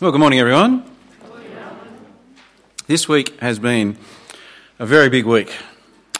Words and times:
Well, 0.00 0.12
good 0.12 0.20
morning, 0.20 0.38
everyone. 0.38 0.84
This 2.86 3.08
week 3.08 3.36
has 3.40 3.58
been 3.58 3.98
a 4.78 4.86
very 4.86 5.08
big 5.08 5.26
week. 5.26 5.52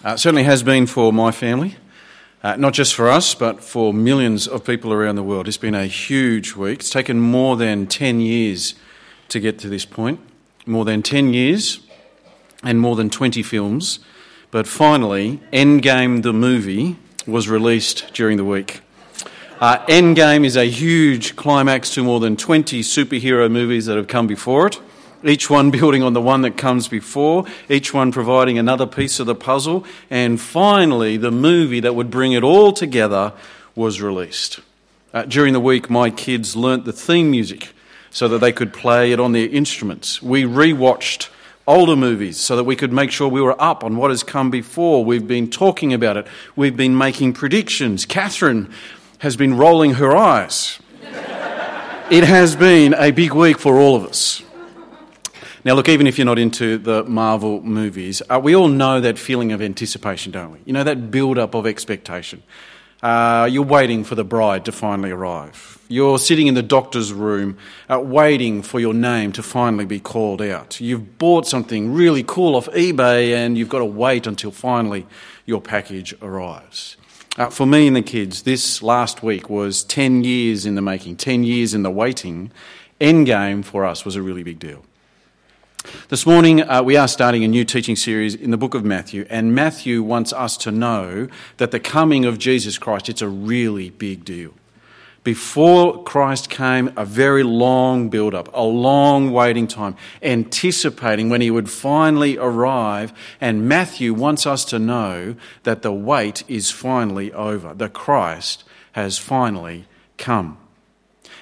Uh, 0.02 0.16
certainly 0.16 0.42
has 0.42 0.64
been 0.64 0.88
for 0.88 1.12
my 1.12 1.30
family, 1.30 1.77
uh, 2.43 2.56
not 2.56 2.72
just 2.72 2.93
for 2.93 3.09
us, 3.09 3.37
but 3.37 3.62
for 3.62 3.95
millions 3.95 4.49
of 4.49 4.64
people 4.64 4.93
around 4.93 5.14
the 5.14 5.22
world. 5.22 5.46
It's 5.46 5.59
been 5.59 5.77
a 5.77 5.87
huge 5.87 6.56
week. 6.56 6.80
It's 6.80 6.91
taken 6.91 7.21
more 7.21 7.56
than 7.56 7.87
10 7.87 8.21
years 8.21 8.75
to 9.29 9.38
get 9.38 9.60
to 9.60 9.69
this 9.69 9.85
point, 9.85 10.19
more 10.67 10.85
than 10.85 11.01
10 11.01 11.33
years 11.33 11.79
and 12.65 12.81
more 12.81 12.97
than 12.97 13.08
20 13.08 13.45
films. 13.45 14.01
But 14.51 14.67
finally, 14.67 15.40
Endgame 15.53 16.24
the 16.24 16.33
movie 16.33 16.97
was 17.29 17.48
released 17.48 18.12
during 18.12 18.38
the 18.38 18.45
week. 18.45 18.80
Uh, 19.61 19.84
Endgame 19.87 20.45
is 20.45 20.56
a 20.56 20.66
huge 20.66 21.34
climax 21.34 21.91
to 21.91 22.05
more 22.05 22.20
than 22.20 22.37
20 22.37 22.80
superhero 22.83 23.51
movies 23.51 23.87
that 23.87 23.97
have 23.97 24.07
come 24.07 24.29
before 24.29 24.69
it, 24.69 24.80
each 25.25 25.51
one 25.51 25.71
building 25.73 26.01
on 26.01 26.12
the 26.12 26.21
one 26.21 26.43
that 26.43 26.57
comes 26.57 26.87
before, 26.87 27.45
each 27.69 27.93
one 27.93 28.13
providing 28.13 28.57
another 28.57 28.87
piece 28.87 29.19
of 29.19 29.27
the 29.27 29.35
puzzle, 29.35 29.85
and 30.11 30.41
finally, 30.41 31.16
the 31.16 31.33
movie 31.33 31.80
that 31.80 31.97
would 31.97 32.09
bring 32.09 32.30
it 32.30 32.45
all 32.45 32.73
together 32.73 33.33
was 33.75 34.01
released. 34.01 34.61
Uh, 35.13 35.25
during 35.25 35.52
the 35.55 35.61
week, 35.61 35.91
my 35.91 36.09
kids 36.09 36.55
learnt 36.55 36.85
the 36.85 36.93
theme 36.93 37.29
music 37.29 37.73
so 38.13 38.29
that 38.29 38.38
they 38.38 38.52
could 38.52 38.73
play 38.73 39.11
it 39.11 39.19
on 39.19 39.33
their 39.33 39.49
instruments. 39.49 40.23
We 40.23 40.45
rewatched 40.45 41.30
older 41.66 41.97
movies 41.97 42.38
so 42.38 42.57
that 42.57 42.65
we 42.65 42.75
could 42.75 42.93
make 42.93 43.11
sure 43.11 43.29
we 43.29 43.43
were 43.43 43.61
up 43.61 43.83
on 43.85 43.97
what 43.97 44.11
has 44.11 44.23
come 44.23 44.51
before. 44.51 45.05
We've 45.05 45.27
been 45.27 45.51
talking 45.51 45.93
about 45.93 46.16
it. 46.16 46.27
We've 46.57 46.77
been 46.77 46.97
making 46.97 47.35
predictions. 47.35 48.07
Catherine 48.07 48.73
has 49.19 49.37
been 49.37 49.57
rolling 49.57 49.95
her 49.95 50.17
eyes. 50.17 50.79
it 52.11 52.25
has 52.25 52.57
been 52.57 52.95
a 52.95 53.11
big 53.11 53.33
week 53.33 53.59
for 53.59 53.79
all 53.79 53.97
of 53.97 54.05
us. 54.05 54.43
Now, 55.65 55.75
look, 55.75 55.89
even 55.89 56.07
if 56.07 56.19
you're 56.19 56.25
not 56.25 56.39
into 56.39 56.79
the 56.79 57.05
Marvel 57.05 57.60
movies, 57.63 58.23
uh, 58.30 58.41
we 58.43 58.55
all 58.55 58.69
know 58.69 59.01
that 59.01 59.19
feeling 59.19 59.52
of 59.52 59.60
anticipation, 59.60 60.30
don't 60.33 60.52
we? 60.52 60.59
You 60.65 60.73
know, 60.73 60.85
that 60.85 61.10
build 61.10 61.37
up 61.37 61.55
of 61.55 61.66
expectation. 61.66 62.43
Uh, 63.02 63.49
you're 63.51 63.65
waiting 63.65 64.05
for 64.05 64.14
the 64.14 64.25
bride 64.25 64.64
to 64.64 64.72
finally 64.72 65.10
arrive. 65.10 65.78
You're 65.88 66.19
sitting 66.19 66.48
in 66.48 66.55
the 66.55 66.62
doctor's 66.62 67.12
room 67.12 67.56
uh, 67.88 68.00
waiting 68.00 68.62
for 68.62 68.78
your 68.78 68.92
name 68.92 69.32
to 69.32 69.42
finally 69.42 69.86
be 69.86 70.00
called 70.00 70.42
out. 70.42 70.80
You've 70.80 71.16
bought 71.19 71.47
something 71.47 71.92
really 71.92 72.22
cool 72.22 72.56
off 72.56 72.66
eBay 72.69 73.34
and 73.34 73.56
you've 73.56 73.69
got 73.69 73.78
to 73.78 73.84
wait 73.84 74.27
until 74.27 74.50
finally 74.50 75.06
your 75.47 75.60
package 75.60 76.14
arrives. 76.20 76.97
Uh, 77.39 77.48
for 77.48 77.67
me 77.67 77.86
and 77.86 77.94
the 77.94 78.03
kids, 78.03 78.42
this 78.42 78.83
last 78.83 79.22
week 79.22 79.48
was 79.48 79.84
10 79.84 80.25
years 80.25 80.67
in 80.67 80.75
the 80.75 80.83
making, 80.83 81.14
10 81.14 81.44
years 81.44 81.72
in 81.72 81.84
the 81.84 81.91
waiting. 81.91 82.50
Endgame 83.00 83.64
for 83.64 83.84
us 83.84 84.05
was 84.05 84.17
a 84.17 84.22
really 84.22 84.42
big 84.42 84.58
deal. 84.58 84.84
This 86.09 86.27
morning, 86.27 86.69
uh, 86.69 86.83
we 86.83 86.97
are 86.97 87.06
starting 87.06 87.44
a 87.44 87.48
new 87.48 87.64
teaching 87.64 87.94
series 87.94 88.34
in 88.34 88.50
the 88.50 88.56
book 88.56 88.75
of 88.75 88.84
Matthew, 88.84 89.25
and 89.31 89.55
Matthew 89.55 90.03
wants 90.03 90.33
us 90.33 90.56
to 90.56 90.72
know 90.72 91.28
that 91.59 91.70
the 91.70 91.78
coming 91.78 92.25
of 92.25 92.41
Jesus 92.41 92.77
Christ, 92.77 93.09
it's 93.09 93.22
a 93.22 93.28
really 93.28 93.91
big 93.91 94.25
deal. 94.25 94.53
Before 95.28 96.02
Christ 96.04 96.48
came, 96.48 96.90
a 96.96 97.04
very 97.04 97.42
long 97.42 98.08
build 98.08 98.34
up, 98.34 98.48
a 98.54 98.62
long 98.62 99.30
waiting 99.30 99.66
time, 99.66 99.94
anticipating 100.22 101.28
when 101.28 101.42
he 101.42 101.50
would 101.50 101.68
finally 101.68 102.38
arrive. 102.38 103.12
And 103.38 103.68
Matthew 103.68 104.14
wants 104.14 104.46
us 104.46 104.64
to 104.64 104.78
know 104.78 105.36
that 105.64 105.82
the 105.82 105.92
wait 105.92 106.44
is 106.48 106.70
finally 106.70 107.30
over. 107.34 107.74
The 107.74 107.90
Christ 107.90 108.64
has 108.92 109.18
finally 109.18 109.84
come. 110.16 110.56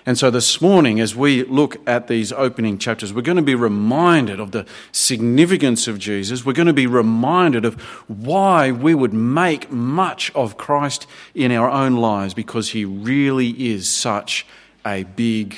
And 0.08 0.16
so 0.16 0.30
this 0.30 0.60
morning, 0.60 1.00
as 1.00 1.16
we 1.16 1.42
look 1.42 1.78
at 1.84 2.06
these 2.06 2.30
opening 2.30 2.78
chapters, 2.78 3.12
we're 3.12 3.22
going 3.22 3.36
to 3.38 3.42
be 3.42 3.56
reminded 3.56 4.38
of 4.38 4.52
the 4.52 4.64
significance 4.92 5.88
of 5.88 5.98
Jesus. 5.98 6.46
We're 6.46 6.52
going 6.52 6.68
to 6.68 6.72
be 6.72 6.86
reminded 6.86 7.64
of 7.64 7.74
why 8.06 8.70
we 8.70 8.94
would 8.94 9.12
make 9.12 9.68
much 9.72 10.30
of 10.36 10.56
Christ 10.56 11.08
in 11.34 11.50
our 11.50 11.68
own 11.68 11.96
lives 11.96 12.34
because 12.34 12.70
he 12.70 12.84
really 12.84 13.50
is 13.72 13.88
such 13.88 14.46
a 14.86 15.02
big 15.02 15.56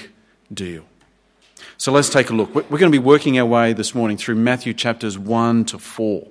deal. 0.52 0.84
So 1.76 1.92
let's 1.92 2.08
take 2.08 2.30
a 2.30 2.34
look. 2.34 2.54
We're 2.54 2.78
going 2.78 2.90
to 2.90 2.98
be 2.98 3.04
working 3.04 3.38
our 3.38 3.46
way 3.46 3.74
this 3.74 3.94
morning 3.94 4.16
through 4.16 4.36
Matthew 4.36 4.72
chapters 4.72 5.18
1 5.18 5.66
to 5.66 5.78
4. 5.78 6.26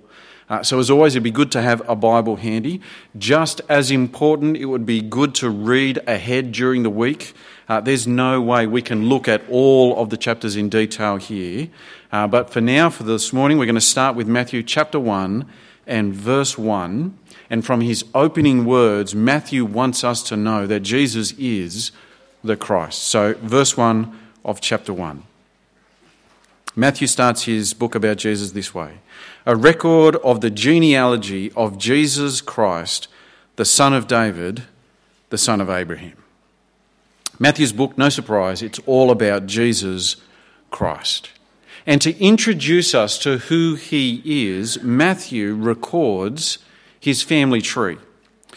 Uh, 0.49 0.63
so, 0.63 0.79
as 0.79 0.89
always, 0.89 1.13
it'd 1.13 1.23
be 1.23 1.29
good 1.29 1.51
to 1.51 1.61
have 1.61 1.87
a 1.89 1.95
Bible 1.95 2.37
handy. 2.37 2.81
Just 3.17 3.59
as 3.67 3.91
important, 3.91 4.55
it 4.55 4.65
would 4.65 4.85
be 4.85 5.01
good 5.01 5.35
to 5.35 5.49
read 5.49 5.99
ahead 6.07 6.53
during 6.53 6.83
the 6.83 6.89
week. 6.89 7.33
Uh, 7.69 7.81
there's 7.81 8.07
no 8.07 8.41
way 8.41 8.65
we 8.65 8.81
can 8.81 9.09
look 9.09 9.27
at 9.27 9.41
all 9.49 9.97
of 9.97 10.09
the 10.09 10.17
chapters 10.17 10.55
in 10.55 10.69
detail 10.69 11.17
here. 11.17 11.67
Uh, 12.11 12.25
but 12.25 12.49
for 12.49 12.61
now, 12.61 12.89
for 12.89 13.03
this 13.03 13.33
morning, 13.33 13.57
we're 13.57 13.65
going 13.65 13.75
to 13.75 13.81
start 13.81 14.15
with 14.15 14.27
Matthew 14.27 14.63
chapter 14.63 14.99
1 14.99 15.45
and 15.85 16.13
verse 16.13 16.57
1. 16.57 17.17
And 17.49 17.65
from 17.65 17.81
his 17.81 18.05
opening 18.13 18.65
words, 18.65 19.13
Matthew 19.13 19.65
wants 19.65 20.03
us 20.03 20.23
to 20.23 20.37
know 20.37 20.65
that 20.67 20.81
Jesus 20.81 21.33
is 21.33 21.91
the 22.43 22.55
Christ. 22.55 23.03
So, 23.03 23.33
verse 23.41 23.75
1 23.75 24.17
of 24.45 24.61
chapter 24.61 24.93
1. 24.93 25.23
Matthew 26.75 27.07
starts 27.07 27.43
his 27.43 27.73
book 27.73 27.95
about 27.95 28.17
Jesus 28.17 28.51
this 28.51 28.73
way 28.73 28.99
a 29.45 29.55
record 29.55 30.15
of 30.17 30.41
the 30.41 30.49
genealogy 30.49 31.51
of 31.53 31.77
Jesus 31.77 32.39
Christ, 32.39 33.07
the 33.55 33.65
son 33.65 33.93
of 33.93 34.07
David, 34.07 34.63
the 35.29 35.37
son 35.37 35.59
of 35.59 35.69
Abraham. 35.69 36.15
Matthew's 37.39 37.73
book, 37.73 37.97
no 37.97 38.09
surprise, 38.09 38.61
it's 38.61 38.79
all 38.85 39.11
about 39.11 39.45
Jesus 39.45 40.17
Christ. 40.71 41.29
And 41.85 42.01
to 42.01 42.17
introduce 42.19 42.93
us 42.93 43.17
to 43.19 43.37
who 43.37 43.75
he 43.75 44.21
is, 44.25 44.81
Matthew 44.83 45.55
records 45.55 46.57
his 46.99 47.21
family 47.21 47.61
tree. 47.61 47.97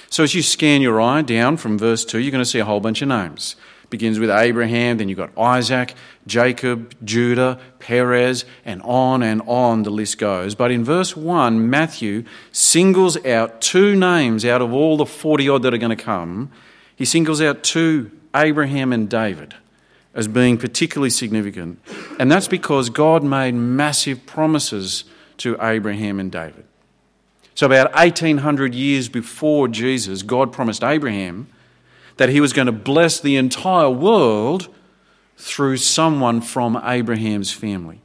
So 0.08 0.24
as 0.24 0.34
you 0.34 0.42
scan 0.42 0.80
your 0.80 1.00
eye 1.00 1.22
down 1.22 1.56
from 1.56 1.78
verse 1.78 2.04
2, 2.04 2.18
you're 2.18 2.32
going 2.32 2.42
to 2.42 2.50
see 2.50 2.58
a 2.58 2.64
whole 2.64 2.80
bunch 2.80 3.02
of 3.02 3.08
names 3.08 3.54
begins 3.90 4.20
with 4.20 4.30
Abraham, 4.30 4.96
then 4.96 5.08
you've 5.08 5.18
got 5.18 5.36
Isaac, 5.36 5.94
Jacob, 6.26 6.94
Judah, 7.04 7.58
Perez, 7.80 8.44
and 8.64 8.80
on 8.82 9.22
and 9.22 9.42
on 9.46 9.82
the 9.82 9.90
list 9.90 10.18
goes. 10.18 10.54
But 10.54 10.70
in 10.70 10.84
verse 10.84 11.16
1, 11.16 11.68
Matthew 11.68 12.24
singles 12.52 13.22
out 13.26 13.60
two 13.60 13.96
names 13.96 14.44
out 14.44 14.62
of 14.62 14.72
all 14.72 14.96
the 14.96 15.06
40 15.06 15.48
odd 15.48 15.62
that 15.64 15.74
are 15.74 15.78
going 15.78 15.96
to 15.96 16.02
come. 16.02 16.50
He 16.94 17.04
singles 17.04 17.42
out 17.42 17.64
two, 17.64 18.12
Abraham 18.34 18.92
and 18.92 19.08
David, 19.08 19.54
as 20.14 20.28
being 20.28 20.58
particularly 20.58 21.10
significant. 21.10 21.80
And 22.18 22.30
that's 22.30 22.48
because 22.48 22.90
God 22.90 23.22
made 23.22 23.54
massive 23.54 24.26
promises 24.26 25.04
to 25.38 25.56
Abraham 25.60 26.20
and 26.20 26.30
David. 26.30 26.64
So, 27.54 27.66
about 27.66 27.92
1800 27.94 28.74
years 28.74 29.08
before 29.08 29.68
Jesus, 29.68 30.22
God 30.22 30.52
promised 30.52 30.82
Abraham 30.82 31.48
that 32.16 32.28
he 32.28 32.40
was 32.40 32.52
going 32.52 32.66
to 32.66 32.72
bless 32.72 33.20
the 33.20 33.36
entire 33.36 33.90
world 33.90 34.68
through 35.36 35.78
someone 35.78 36.40
from 36.40 36.80
Abraham's 36.84 37.52
family. 37.52 38.00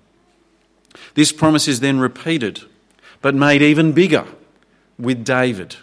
This 1.15 1.31
promise 1.31 1.67
is 1.67 1.81
then 1.81 1.99
repeated, 1.99 2.61
but 3.21 3.35
made 3.35 3.61
even 3.61 3.91
bigger 3.91 4.25
with 4.97 5.23
David. 5.25 5.75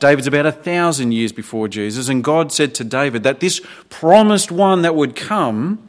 David's 0.00 0.26
about 0.26 0.46
a 0.46 0.52
thousand 0.52 1.12
years 1.12 1.32
before 1.32 1.68
Jesus, 1.68 2.08
and 2.08 2.22
God 2.22 2.52
said 2.52 2.74
to 2.76 2.84
David 2.84 3.22
that 3.22 3.40
this 3.40 3.60
promised 3.88 4.50
one 4.50 4.82
that 4.82 4.94
would 4.94 5.16
come 5.16 5.82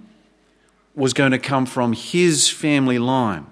was 0.95 1.13
going 1.13 1.31
to 1.31 1.39
come 1.39 1.65
from 1.65 1.93
his 1.93 2.49
family 2.49 2.99
line. 2.99 3.45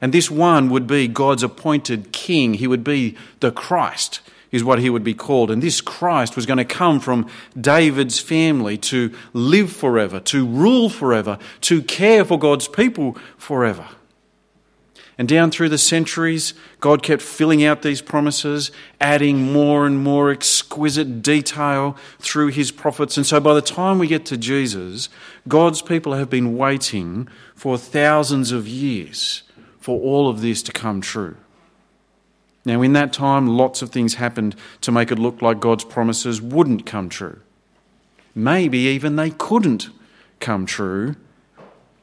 And 0.00 0.12
this 0.12 0.30
one 0.30 0.68
would 0.70 0.86
be 0.86 1.08
God's 1.08 1.42
appointed 1.42 2.12
king. 2.12 2.54
He 2.54 2.66
would 2.66 2.84
be 2.84 3.16
the 3.40 3.50
Christ 3.50 4.20
is 4.52 4.64
what 4.64 4.78
he 4.78 4.90
would 4.90 5.04
be 5.04 5.14
called. 5.14 5.50
And 5.50 5.62
this 5.62 5.80
Christ 5.80 6.36
was 6.36 6.46
going 6.46 6.58
to 6.58 6.64
come 6.64 7.00
from 7.00 7.28
David's 7.60 8.18
family 8.18 8.76
to 8.78 9.14
live 9.32 9.72
forever, 9.72 10.20
to 10.20 10.46
rule 10.46 10.88
forever, 10.88 11.38
to 11.62 11.82
care 11.82 12.24
for 12.24 12.38
God's 12.38 12.68
people 12.68 13.16
forever. 13.36 13.86
And 15.18 15.26
down 15.26 15.50
through 15.50 15.70
the 15.70 15.78
centuries, 15.78 16.52
God 16.78 17.02
kept 17.02 17.22
filling 17.22 17.64
out 17.64 17.80
these 17.80 18.02
promises, 18.02 18.70
adding 19.00 19.50
more 19.50 19.86
and 19.86 20.02
more 20.02 20.30
exquisite 20.30 21.22
detail 21.22 21.96
through 22.18 22.48
his 22.48 22.70
prophets. 22.70 23.16
And 23.16 23.24
so 23.24 23.40
by 23.40 23.54
the 23.54 23.62
time 23.62 23.98
we 23.98 24.08
get 24.08 24.26
to 24.26 24.36
Jesus, 24.36 25.08
God's 25.48 25.80
people 25.80 26.12
have 26.12 26.28
been 26.28 26.56
waiting 26.58 27.28
for 27.54 27.78
thousands 27.78 28.52
of 28.52 28.68
years 28.68 29.42
for 29.80 29.98
all 30.00 30.28
of 30.28 30.42
this 30.42 30.62
to 30.64 30.72
come 30.72 31.00
true. 31.00 31.36
Now, 32.66 32.82
in 32.82 32.92
that 32.94 33.12
time, 33.12 33.46
lots 33.46 33.80
of 33.80 33.90
things 33.90 34.14
happened 34.14 34.56
to 34.80 34.92
make 34.92 35.12
it 35.12 35.18
look 35.18 35.40
like 35.40 35.60
God's 35.60 35.84
promises 35.84 36.42
wouldn't 36.42 36.84
come 36.84 37.08
true. 37.08 37.40
Maybe 38.34 38.78
even 38.78 39.16
they 39.16 39.30
couldn't 39.30 39.88
come 40.40 40.66
true. 40.66 41.14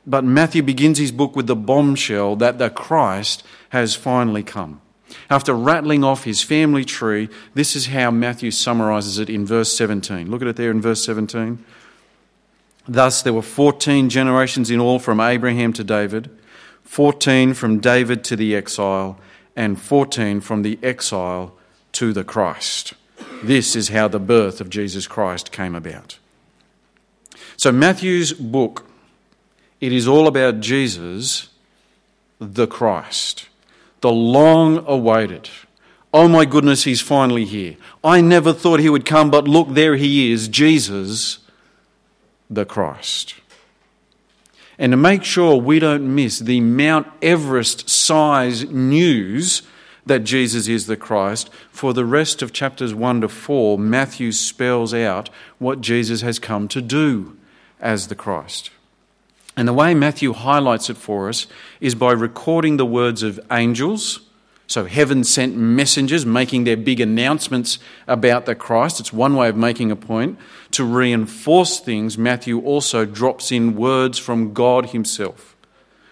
But 0.05 0.23
Matthew 0.23 0.63
begins 0.63 0.97
his 0.97 1.11
book 1.11 1.35
with 1.35 1.47
the 1.47 1.55
bombshell 1.55 2.35
that 2.37 2.57
the 2.57 2.69
Christ 2.69 3.43
has 3.69 3.95
finally 3.95 4.43
come. 4.43 4.81
After 5.29 5.53
rattling 5.53 6.03
off 6.03 6.23
his 6.23 6.43
family 6.43 6.83
tree, 6.83 7.29
this 7.53 7.75
is 7.75 7.87
how 7.87 8.11
Matthew 8.11 8.51
summarizes 8.51 9.19
it 9.19 9.29
in 9.29 9.45
verse 9.45 9.71
17. 9.75 10.29
Look 10.29 10.41
at 10.41 10.47
it 10.47 10.55
there 10.55 10.71
in 10.71 10.81
verse 10.81 11.03
17. 11.05 11.63
Thus, 12.87 13.21
there 13.21 13.33
were 13.33 13.41
14 13.41 14.09
generations 14.09 14.69
in 14.69 14.79
all 14.79 14.99
from 14.99 15.19
Abraham 15.19 15.71
to 15.73 15.83
David, 15.83 16.29
14 16.83 17.53
from 17.53 17.79
David 17.79 18.23
to 18.25 18.35
the 18.35 18.55
exile, 18.55 19.17
and 19.55 19.79
14 19.79 20.41
from 20.41 20.63
the 20.63 20.77
exile 20.83 21.55
to 21.93 22.11
the 22.11 22.23
Christ. 22.23 22.93
This 23.43 23.75
is 23.75 23.89
how 23.89 24.07
the 24.07 24.19
birth 24.19 24.59
of 24.59 24.69
Jesus 24.69 25.07
Christ 25.07 25.51
came 25.51 25.75
about. 25.75 26.17
So, 27.55 27.71
Matthew's 27.71 28.33
book, 28.33 28.85
it 29.83 29.91
is 29.91 30.07
all 30.07 30.27
about 30.27 30.61
Jesus, 30.61 31.49
the 32.39 32.67
Christ, 32.67 33.49
the 33.99 34.13
long 34.13 34.81
awaited. 34.87 35.49
Oh 36.13 36.29
my 36.29 36.45
goodness, 36.45 36.85
he's 36.85 37.01
finally 37.01 37.43
here. 37.43 37.75
I 38.01 38.21
never 38.21 38.53
thought 38.53 38.79
he 38.79 38.87
would 38.87 39.05
come, 39.05 39.29
but 39.29 39.45
look, 39.45 39.67
there 39.71 39.97
he 39.97 40.31
is, 40.31 40.47
Jesus, 40.47 41.39
the 42.49 42.63
Christ. 42.63 43.35
And 44.77 44.93
to 44.93 44.97
make 44.97 45.25
sure 45.25 45.57
we 45.57 45.79
don't 45.79 46.15
miss 46.15 46.39
the 46.39 46.61
Mount 46.61 47.09
Everest 47.21 47.89
size 47.89 48.63
news 48.69 49.63
that 50.05 50.19
Jesus 50.19 50.69
is 50.69 50.87
the 50.87 50.95
Christ, 50.95 51.49
for 51.71 51.93
the 51.93 52.05
rest 52.05 52.41
of 52.41 52.53
chapters 52.53 52.93
1 52.93 53.19
to 53.19 53.27
4, 53.27 53.77
Matthew 53.77 54.31
spells 54.31 54.93
out 54.93 55.29
what 55.59 55.81
Jesus 55.81 56.21
has 56.21 56.39
come 56.39 56.69
to 56.69 56.81
do 56.81 57.35
as 57.81 58.07
the 58.07 58.15
Christ. 58.15 58.69
And 59.55 59.67
the 59.67 59.73
way 59.73 59.93
Matthew 59.93 60.33
highlights 60.33 60.89
it 60.89 60.97
for 60.97 61.29
us 61.29 61.47
is 61.79 61.95
by 61.95 62.11
recording 62.11 62.77
the 62.77 62.85
words 62.85 63.23
of 63.23 63.39
angels 63.51 64.21
so, 64.73 64.85
heaven 64.85 65.23
sent 65.23 65.55
messengers 65.57 66.25
making 66.25 66.63
their 66.63 66.77
big 66.77 66.99
announcements 66.99 67.79
about 68.07 68.45
the 68.45 68.55
Christ. 68.55 68.99
It's 68.99 69.11
one 69.11 69.35
way 69.35 69.49
of 69.49 69.57
making 69.57 69.91
a 69.91 69.95
point. 69.95 70.39
To 70.71 70.85
reinforce 70.85 71.79
things, 71.79 72.17
Matthew 72.17 72.59
also 72.61 73.05
drops 73.05 73.51
in 73.51 73.75
words 73.75 74.17
from 74.17 74.53
God 74.53 74.87
Himself, 74.87 75.55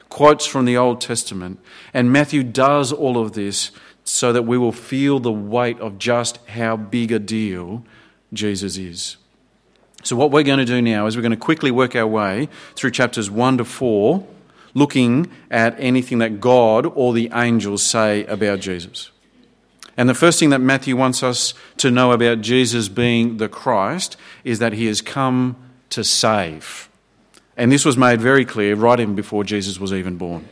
quotes 0.10 0.46
from 0.46 0.66
the 0.66 0.78
Old 0.78 1.00
Testament. 1.00 1.60
And 1.94 2.12
Matthew 2.12 2.44
does 2.44 2.92
all 2.92 3.18
of 3.18 3.34
this 3.34 3.72
so 4.04 4.34
that 4.34 4.44
we 4.44 4.58
will 4.58 4.74
feel 4.74 5.20
the 5.20 5.32
weight 5.32 5.80
of 5.80 5.98
just 5.98 6.38
how 6.50 6.76
big 6.76 7.12
a 7.12 7.20
deal 7.20 7.86
Jesus 8.34 8.78
is. 8.78 9.18
So, 10.04 10.16
what 10.16 10.32
we're 10.32 10.44
going 10.44 10.60
to 10.60 10.66
do 10.66 10.82
now 10.82 11.06
is 11.06 11.16
we're 11.16 11.22
going 11.22 11.32
to 11.32 11.38
quickly 11.38 11.72
work 11.72 11.96
our 11.96 12.08
way 12.08 12.50
through 12.76 12.92
chapters 12.92 13.30
1 13.30 13.58
to 13.60 13.66
4 13.66 14.26
looking 14.74 15.30
at 15.50 15.76
anything 15.78 16.20
that 16.20 16.40
God 16.40 16.86
or 16.86 17.14
the 17.14 17.30
angels 17.34 17.84
say 17.84 18.26
about 18.26 18.60
Jesus. 18.60 19.12
And 19.98 20.08
the 20.08 20.14
first 20.14 20.40
thing 20.40 20.50
that 20.52 20.62
Matthew 20.62 20.96
wants 20.96 21.22
us 21.22 21.54
to 21.78 21.92
know 21.92 22.12
about 22.12 22.42
Jesus 22.42 22.88
being 22.88 23.38
the 23.38 23.50
Christ 23.50 24.16
is 24.44 24.60
that 24.60 24.74
he 24.74 24.86
has 24.86 25.02
come 25.02 25.56
to 25.90 26.04
save. 26.04 26.90
And 27.58 27.72
this 27.72 27.86
was 27.86 27.98
made 27.98 28.22
very 28.22 28.46
clear 28.46 28.76
right 28.76 29.00
even 29.00 29.16
before 29.16 29.44
Jesus 29.44 29.80
was 29.80 29.94
even 29.94 30.18
born. 30.18 30.48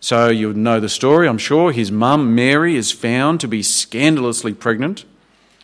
So 0.00 0.28
you 0.28 0.52
know 0.52 0.78
the 0.78 0.88
story, 0.88 1.26
I'm 1.26 1.38
sure. 1.38 1.72
His 1.72 1.90
mum, 1.90 2.34
Mary, 2.34 2.76
is 2.76 2.92
found 2.92 3.40
to 3.40 3.48
be 3.48 3.62
scandalously 3.62 4.52
pregnant. 4.52 5.04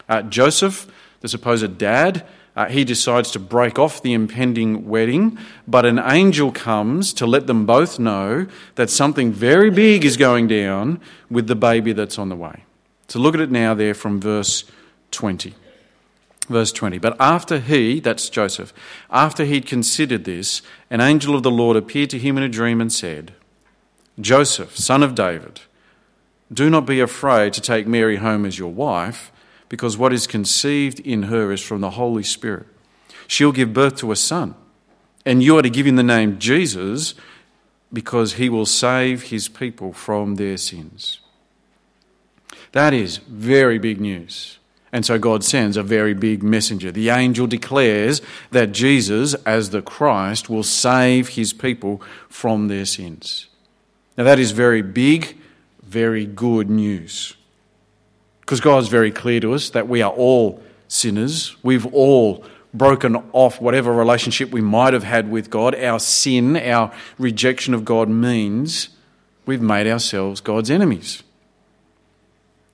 Uh, 0.09 0.23
Joseph, 0.23 0.91
the 1.21 1.29
supposed 1.29 1.79
dad, 1.79 2.27
uh, 2.57 2.67
he 2.67 2.85
decides 2.85 3.31
to 3.33 3.39
break 3.39 3.79
off 3.79 4.03
the 4.03 4.13
impending 4.13 4.89
wedding, 4.89 5.39
but 5.67 5.85
an 5.85 5.99
angel 5.99 6.53
comes 6.53 7.13
to 7.15 7.27
let 7.27 7.47
them 7.47 7.67
both 7.67 7.99
know 7.99 8.47
that 8.77 8.91
something 8.91 9.33
very 9.33 9.71
big 9.71 10.05
is 10.05 10.17
going 10.17 10.47
down 10.47 11.01
with 11.29 11.49
the 11.49 11.57
baby 11.57 11.93
that's 11.93 12.19
on 12.19 12.29
the 12.29 12.37
way. 12.37 12.65
So 13.09 13.19
look 13.19 13.35
at 13.35 13.41
it 13.41 13.51
now 13.51 13.75
there 13.75 13.95
from 13.95 14.21
verse 14.21 14.65
20. 15.11 15.55
Verse 16.49 16.73
20. 16.73 16.99
But 16.99 17.17
after 17.19 17.59
he, 17.59 17.99
that's 18.01 18.29
Joseph, 18.29 18.73
after 19.11 19.45
he'd 19.45 19.67
considered 19.67 20.25
this, 20.25 20.63
an 20.91 21.01
angel 21.01 21.35
of 21.35 21.43
the 21.43 21.51
Lord 21.51 21.77
appeared 21.77 22.11
to 22.11 22.19
him 22.19 22.37
in 22.37 22.45
a 22.45 22.49
dream 22.49 22.81
and 22.81 22.93
said, 22.93 23.33
Joseph, 24.21 24.77
son 24.77 25.03
of 25.03 25.17
David, 25.17 25.61
do 26.53 26.71
not 26.71 26.87
be 26.87 27.01
afraid 27.01 27.53
to 27.55 27.61
take 27.61 27.87
Mary 27.87 28.17
home 28.17 28.45
as 28.45 28.59
your 28.59 28.73
wife 28.73 29.33
because 29.69 29.97
what 29.97 30.13
is 30.13 30.27
conceived 30.27 31.01
in 31.01 31.25
her 31.25 31.53
is 31.53 31.61
from 31.61 31.81
the 31.81 31.91
Holy 31.91 32.23
Spirit. 32.23 32.67
She'll 33.27 33.53
give 33.53 33.73
birth 33.73 33.97
to 33.97 34.13
a 34.13 34.17
son, 34.17 34.55
and 35.25 35.43
you 35.43 35.59
are 35.59 35.63
to 35.63 35.71
give 35.71 35.87
him 35.87 35.97
the 35.97 36.03
name 36.03 36.39
Jesus 36.39 37.15
because 37.93 38.35
he 38.35 38.49
will 38.49 38.67
save 38.67 39.25
his 39.25 39.49
people 39.49 39.93
from 39.93 40.35
their 40.35 40.57
sins. 40.57 41.21
That 42.73 42.93
is 42.93 43.19
very 43.19 43.79
big 43.79 44.01
news. 44.01 44.59
And 44.93 45.05
so 45.05 45.19
God 45.19 45.43
sends 45.43 45.77
a 45.77 45.83
very 45.83 46.15
big 46.15 46.43
messenger. 46.43 46.93
The 46.93 47.09
angel 47.09 47.49
declares 47.49 48.23
that 48.53 48.71
Jesus, 48.71 49.35
as 49.45 49.71
the 49.71 49.83
Christ, 49.83 50.49
will 50.49 50.63
save 50.63 51.31
his 51.31 51.53
people 51.53 52.01
from 52.29 52.69
their 52.69 52.85
sins. 52.85 53.49
Now, 54.17 54.23
that 54.23 54.39
is 54.39 54.53
very 54.53 54.83
big, 54.83 55.37
very 55.83 56.27
good 56.27 56.71
news. 56.71 57.37
Because 58.45 58.61
God's 58.61 58.89
very 58.89 59.11
clear 59.11 59.41
to 59.41 59.55
us 59.55 59.71
that 59.71 59.89
we 59.89 60.03
are 60.03 60.13
all 60.13 60.63
sinners. 60.87 61.57
We've 61.63 61.87
all 61.95 62.45
broken 62.75 63.17
off 63.33 63.59
whatever 63.59 63.91
relationship 63.93 64.51
we 64.51 64.61
might 64.61 64.93
have 64.93 65.05
had 65.05 65.31
with 65.31 65.49
God. 65.49 65.75
Our 65.77 65.99
sin, 65.99 66.57
our 66.57 66.93
rejection 67.19 67.73
of 67.73 67.87
God 67.87 68.11
means 68.11 68.91
we've 69.47 69.63
made 69.63 69.87
ourselves 69.87 70.41
God's 70.41 70.71
enemies. 70.71 71.23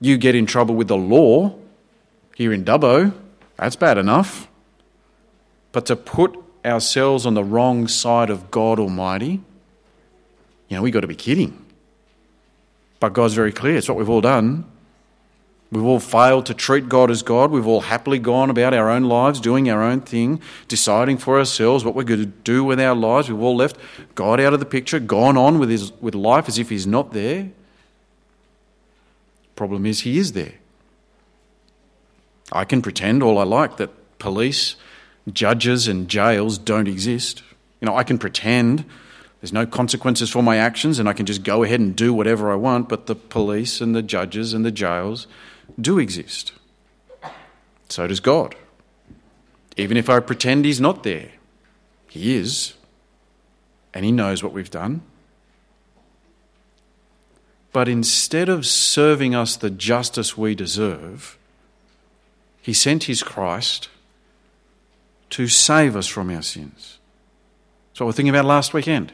You 0.01 0.17
get 0.17 0.35
in 0.35 0.45
trouble 0.45 0.75
with 0.75 0.87
the 0.87 0.97
law 0.97 1.55
here 2.35 2.51
in 2.51 2.65
Dubbo, 2.65 3.13
that's 3.55 3.75
bad 3.75 3.97
enough. 3.97 4.47
But 5.71 5.85
to 5.85 5.95
put 5.95 6.35
ourselves 6.65 7.25
on 7.25 7.35
the 7.35 7.43
wrong 7.43 7.87
side 7.87 8.29
of 8.29 8.51
God 8.51 8.79
Almighty, 8.79 9.39
you 10.67 10.77
know, 10.77 10.81
we've 10.81 10.93
got 10.93 11.01
to 11.01 11.07
be 11.07 11.15
kidding. 11.15 11.63
But 12.99 13.13
God's 13.13 13.35
very 13.35 13.51
clear, 13.51 13.77
it's 13.77 13.87
what 13.87 13.97
we've 13.97 14.09
all 14.09 14.21
done. 14.21 14.70
We've 15.71 15.85
all 15.85 16.01
failed 16.01 16.47
to 16.47 16.53
treat 16.53 16.89
God 16.89 17.09
as 17.09 17.23
God. 17.23 17.49
We've 17.49 17.65
all 17.65 17.81
happily 17.81 18.19
gone 18.19 18.49
about 18.49 18.73
our 18.73 18.89
own 18.89 19.05
lives, 19.05 19.39
doing 19.39 19.69
our 19.69 19.81
own 19.81 20.01
thing, 20.01 20.41
deciding 20.67 21.17
for 21.17 21.39
ourselves 21.39 21.85
what 21.85 21.95
we're 21.95 22.03
going 22.03 22.19
to 22.19 22.25
do 22.25 22.65
with 22.65 22.77
our 22.79 22.93
lives. 22.93 23.29
We've 23.29 23.41
all 23.41 23.55
left 23.55 23.77
God 24.13 24.41
out 24.41 24.53
of 24.53 24.59
the 24.59 24.65
picture, 24.65 24.99
gone 24.99 25.37
on 25.37 25.59
with, 25.59 25.69
his, 25.69 25.93
with 26.01 26.13
life 26.13 26.49
as 26.49 26.57
if 26.57 26.69
He's 26.69 26.85
not 26.85 27.13
there. 27.13 27.51
Problem 29.55 29.85
is, 29.85 30.01
He 30.01 30.17
is 30.17 30.33
there. 30.33 30.55
I 32.51 32.65
can 32.65 32.81
pretend 32.81 33.23
all 33.23 33.37
I 33.37 33.43
like 33.43 33.77
that 33.77 33.91
police, 34.19 34.75
judges, 35.31 35.87
and 35.87 36.09
jails 36.09 36.57
don't 36.57 36.87
exist. 36.89 37.43
You 37.79 37.85
know, 37.85 37.95
I 37.95 38.03
can 38.03 38.17
pretend 38.17 38.83
there's 39.39 39.53
no 39.53 39.65
consequences 39.65 40.29
for 40.29 40.43
my 40.43 40.57
actions 40.57 40.99
and 40.99 41.07
I 41.07 41.13
can 41.13 41.25
just 41.25 41.43
go 41.43 41.63
ahead 41.63 41.79
and 41.79 41.95
do 41.95 42.13
whatever 42.13 42.51
I 42.51 42.55
want, 42.55 42.89
but 42.89 43.05
the 43.05 43.15
police 43.15 43.79
and 43.79 43.95
the 43.95 44.03
judges 44.03 44.53
and 44.53 44.65
the 44.65 44.71
jails 44.71 45.27
do 45.79 45.99
exist. 45.99 46.53
So 47.89 48.07
does 48.07 48.19
God. 48.19 48.55
Even 49.77 49.97
if 49.97 50.09
I 50.09 50.19
pretend 50.19 50.65
He's 50.65 50.81
not 50.81 51.03
there, 51.03 51.29
He 52.09 52.35
is, 52.35 52.73
and 53.93 54.05
He 54.05 54.11
knows 54.11 54.43
what 54.43 54.53
we've 54.53 54.71
done. 54.71 55.01
But 57.73 57.87
instead 57.87 58.49
of 58.49 58.65
serving 58.65 59.33
us 59.33 59.55
the 59.55 59.69
justice 59.69 60.37
we 60.37 60.55
deserve, 60.55 61.37
He 62.61 62.73
sent 62.73 63.05
His 63.05 63.23
Christ 63.23 63.89
to 65.31 65.47
save 65.47 65.95
us 65.95 66.07
from 66.07 66.29
our 66.29 66.41
sins. 66.41 66.99
That's 67.89 68.01
what 68.01 68.07
we're 68.07 68.13
thinking 68.13 68.35
about 68.35 68.45
last 68.45 68.73
weekend. 68.73 69.13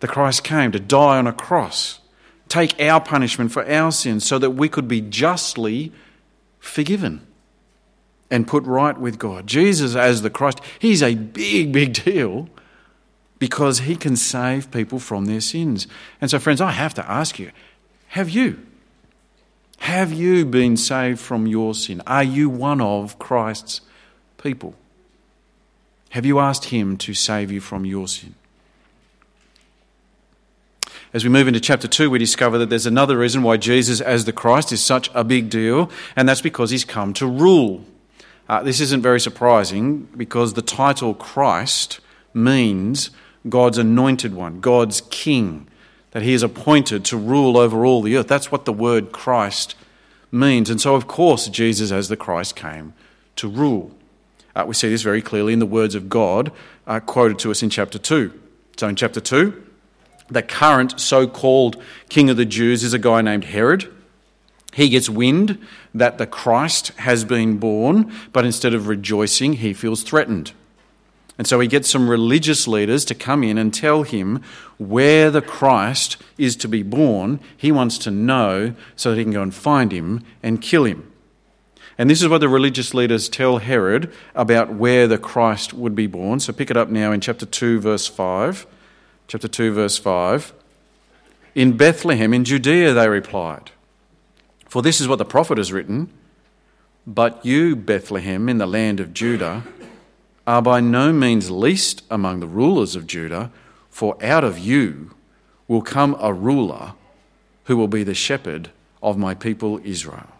The 0.00 0.08
Christ 0.08 0.44
came 0.44 0.72
to 0.72 0.80
die 0.80 1.18
on 1.18 1.26
a 1.26 1.32
cross 1.32 2.00
take 2.54 2.80
our 2.80 3.00
punishment 3.00 3.50
for 3.50 3.68
our 3.68 3.90
sins 3.90 4.24
so 4.24 4.38
that 4.38 4.50
we 4.50 4.68
could 4.68 4.86
be 4.86 5.00
justly 5.00 5.92
forgiven 6.60 7.26
and 8.30 8.46
put 8.46 8.64
right 8.64 8.96
with 8.96 9.18
God. 9.18 9.46
Jesus, 9.46 9.96
as 9.96 10.22
the 10.22 10.30
Christ, 10.30 10.60
he's 10.78 11.02
a 11.02 11.16
big, 11.16 11.72
big 11.72 11.92
deal 12.04 12.48
because 13.40 13.80
he 13.80 13.96
can 13.96 14.14
save 14.14 14.70
people 14.70 15.00
from 15.00 15.24
their 15.24 15.40
sins. 15.40 15.88
And 16.20 16.30
so, 16.30 16.38
friends, 16.38 16.60
I 16.60 16.70
have 16.70 16.94
to 16.94 17.10
ask 17.10 17.38
you 17.38 17.50
have 18.08 18.30
you? 18.30 18.64
Have 19.78 20.12
you 20.12 20.46
been 20.46 20.76
saved 20.76 21.18
from 21.18 21.48
your 21.48 21.74
sin? 21.74 22.00
Are 22.06 22.22
you 22.22 22.48
one 22.48 22.80
of 22.80 23.18
Christ's 23.18 23.80
people? 24.38 24.76
Have 26.10 26.24
you 26.24 26.38
asked 26.38 26.66
him 26.66 26.96
to 26.98 27.12
save 27.12 27.50
you 27.50 27.60
from 27.60 27.84
your 27.84 28.06
sin? 28.06 28.36
As 31.14 31.22
we 31.22 31.30
move 31.30 31.46
into 31.46 31.60
chapter 31.60 31.86
2, 31.86 32.10
we 32.10 32.18
discover 32.18 32.58
that 32.58 32.70
there's 32.70 32.86
another 32.86 33.16
reason 33.16 33.44
why 33.44 33.56
Jesus, 33.56 34.00
as 34.00 34.24
the 34.24 34.32
Christ, 34.32 34.72
is 34.72 34.82
such 34.82 35.08
a 35.14 35.22
big 35.22 35.48
deal, 35.48 35.88
and 36.16 36.28
that's 36.28 36.40
because 36.40 36.70
he's 36.70 36.84
come 36.84 37.12
to 37.14 37.24
rule. 37.24 37.84
Uh, 38.48 38.64
this 38.64 38.80
isn't 38.80 39.00
very 39.00 39.20
surprising 39.20 40.08
because 40.16 40.54
the 40.54 40.60
title 40.60 41.14
Christ 41.14 42.00
means 42.34 43.10
God's 43.48 43.78
anointed 43.78 44.34
one, 44.34 44.58
God's 44.58 45.02
king, 45.02 45.68
that 46.10 46.24
he 46.24 46.32
is 46.32 46.42
appointed 46.42 47.04
to 47.04 47.16
rule 47.16 47.56
over 47.56 47.86
all 47.86 48.02
the 48.02 48.16
earth. 48.16 48.26
That's 48.26 48.50
what 48.50 48.64
the 48.64 48.72
word 48.72 49.12
Christ 49.12 49.76
means. 50.32 50.68
And 50.68 50.80
so, 50.80 50.96
of 50.96 51.06
course, 51.06 51.46
Jesus, 51.46 51.92
as 51.92 52.08
the 52.08 52.16
Christ, 52.16 52.56
came 52.56 52.92
to 53.36 53.46
rule. 53.46 53.92
Uh, 54.56 54.64
we 54.66 54.74
see 54.74 54.88
this 54.88 55.02
very 55.02 55.22
clearly 55.22 55.52
in 55.52 55.60
the 55.60 55.64
words 55.64 55.94
of 55.94 56.08
God 56.08 56.50
uh, 56.88 56.98
quoted 56.98 57.38
to 57.38 57.52
us 57.52 57.62
in 57.62 57.70
chapter 57.70 57.98
2. 57.98 58.32
So, 58.76 58.88
in 58.88 58.96
chapter 58.96 59.20
2, 59.20 59.63
the 60.28 60.42
current 60.42 61.00
so 61.00 61.26
called 61.26 61.82
king 62.08 62.30
of 62.30 62.36
the 62.36 62.44
Jews 62.44 62.82
is 62.82 62.94
a 62.94 62.98
guy 62.98 63.22
named 63.22 63.44
Herod. 63.44 63.90
He 64.72 64.88
gets 64.88 65.08
wind 65.08 65.58
that 65.94 66.18
the 66.18 66.26
Christ 66.26 66.88
has 66.96 67.24
been 67.24 67.58
born, 67.58 68.12
but 68.32 68.44
instead 68.44 68.74
of 68.74 68.88
rejoicing, 68.88 69.54
he 69.54 69.72
feels 69.72 70.02
threatened. 70.02 70.52
And 71.36 71.46
so 71.46 71.58
he 71.60 71.68
gets 71.68 71.90
some 71.90 72.08
religious 72.08 72.68
leaders 72.68 73.04
to 73.06 73.14
come 73.14 73.42
in 73.42 73.58
and 73.58 73.74
tell 73.74 74.02
him 74.02 74.40
where 74.78 75.30
the 75.30 75.42
Christ 75.42 76.16
is 76.38 76.54
to 76.56 76.68
be 76.68 76.82
born. 76.82 77.40
He 77.56 77.72
wants 77.72 77.98
to 77.98 78.10
know 78.10 78.74
so 78.94 79.10
that 79.10 79.16
he 79.16 79.24
can 79.24 79.32
go 79.32 79.42
and 79.42 79.54
find 79.54 79.90
him 79.90 80.24
and 80.42 80.62
kill 80.62 80.84
him. 80.84 81.10
And 81.98 82.10
this 82.10 82.22
is 82.22 82.28
what 82.28 82.38
the 82.38 82.48
religious 82.48 82.94
leaders 82.94 83.28
tell 83.28 83.58
Herod 83.58 84.12
about 84.34 84.74
where 84.74 85.06
the 85.06 85.18
Christ 85.18 85.72
would 85.72 85.94
be 85.94 86.06
born. 86.06 86.40
So 86.40 86.52
pick 86.52 86.70
it 86.70 86.76
up 86.76 86.88
now 86.88 87.12
in 87.12 87.20
chapter 87.20 87.46
2, 87.46 87.80
verse 87.80 88.06
5. 88.06 88.66
Chapter 89.26 89.48
2, 89.48 89.72
verse 89.72 89.96
5. 89.96 90.52
In 91.54 91.76
Bethlehem 91.76 92.34
in 92.34 92.44
Judea, 92.44 92.92
they 92.92 93.08
replied. 93.08 93.70
For 94.68 94.82
this 94.82 95.00
is 95.00 95.08
what 95.08 95.16
the 95.16 95.24
prophet 95.24 95.58
has 95.58 95.72
written 95.72 96.10
But 97.06 97.44
you, 97.44 97.76
Bethlehem, 97.76 98.48
in 98.48 98.58
the 98.58 98.66
land 98.66 99.00
of 99.00 99.14
Judah, 99.14 99.64
are 100.46 100.60
by 100.62 100.80
no 100.80 101.12
means 101.12 101.50
least 101.50 102.02
among 102.10 102.40
the 102.40 102.46
rulers 102.46 102.96
of 102.96 103.06
Judah, 103.06 103.50
for 103.88 104.22
out 104.22 104.44
of 104.44 104.58
you 104.58 105.14
will 105.68 105.82
come 105.82 106.16
a 106.20 106.32
ruler 106.32 106.92
who 107.64 107.76
will 107.76 107.88
be 107.88 108.02
the 108.02 108.14
shepherd 108.14 108.70
of 109.02 109.16
my 109.16 109.34
people 109.34 109.80
Israel. 109.84 110.33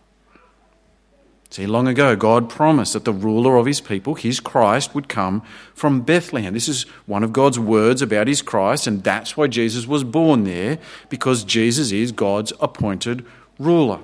See, 1.55 1.67
long 1.69 1.87
ago, 1.87 2.17
God 2.17 2.51
promised 2.51 2.95
that 2.95 3.05
the 3.05 3.13
ruler 3.13 3.55
of 3.59 3.67
his 3.67 3.81
people, 3.81 4.17
his 4.17 4.41
Christ, 4.41 4.93
would 4.93 5.09
come 5.09 5.41
from 5.73 6.01
Bethlehem. 6.01 6.53
This 6.53 6.69
is 6.69 6.83
one 7.07 7.23
of 7.23 7.33
God's 7.33 7.61
words 7.61 8.03
about 8.03 8.27
his 8.27 8.43
Christ, 8.43 8.89
and 8.89 9.05
that's 9.05 9.37
why 9.37 9.47
Jesus 9.47 9.87
was 9.87 10.03
born 10.03 10.43
there, 10.43 10.81
because 11.09 11.45
Jesus 11.45 11.93
is 11.93 12.11
God's 12.11 12.53
appointed 12.59 13.25
ruler. 13.61 14.01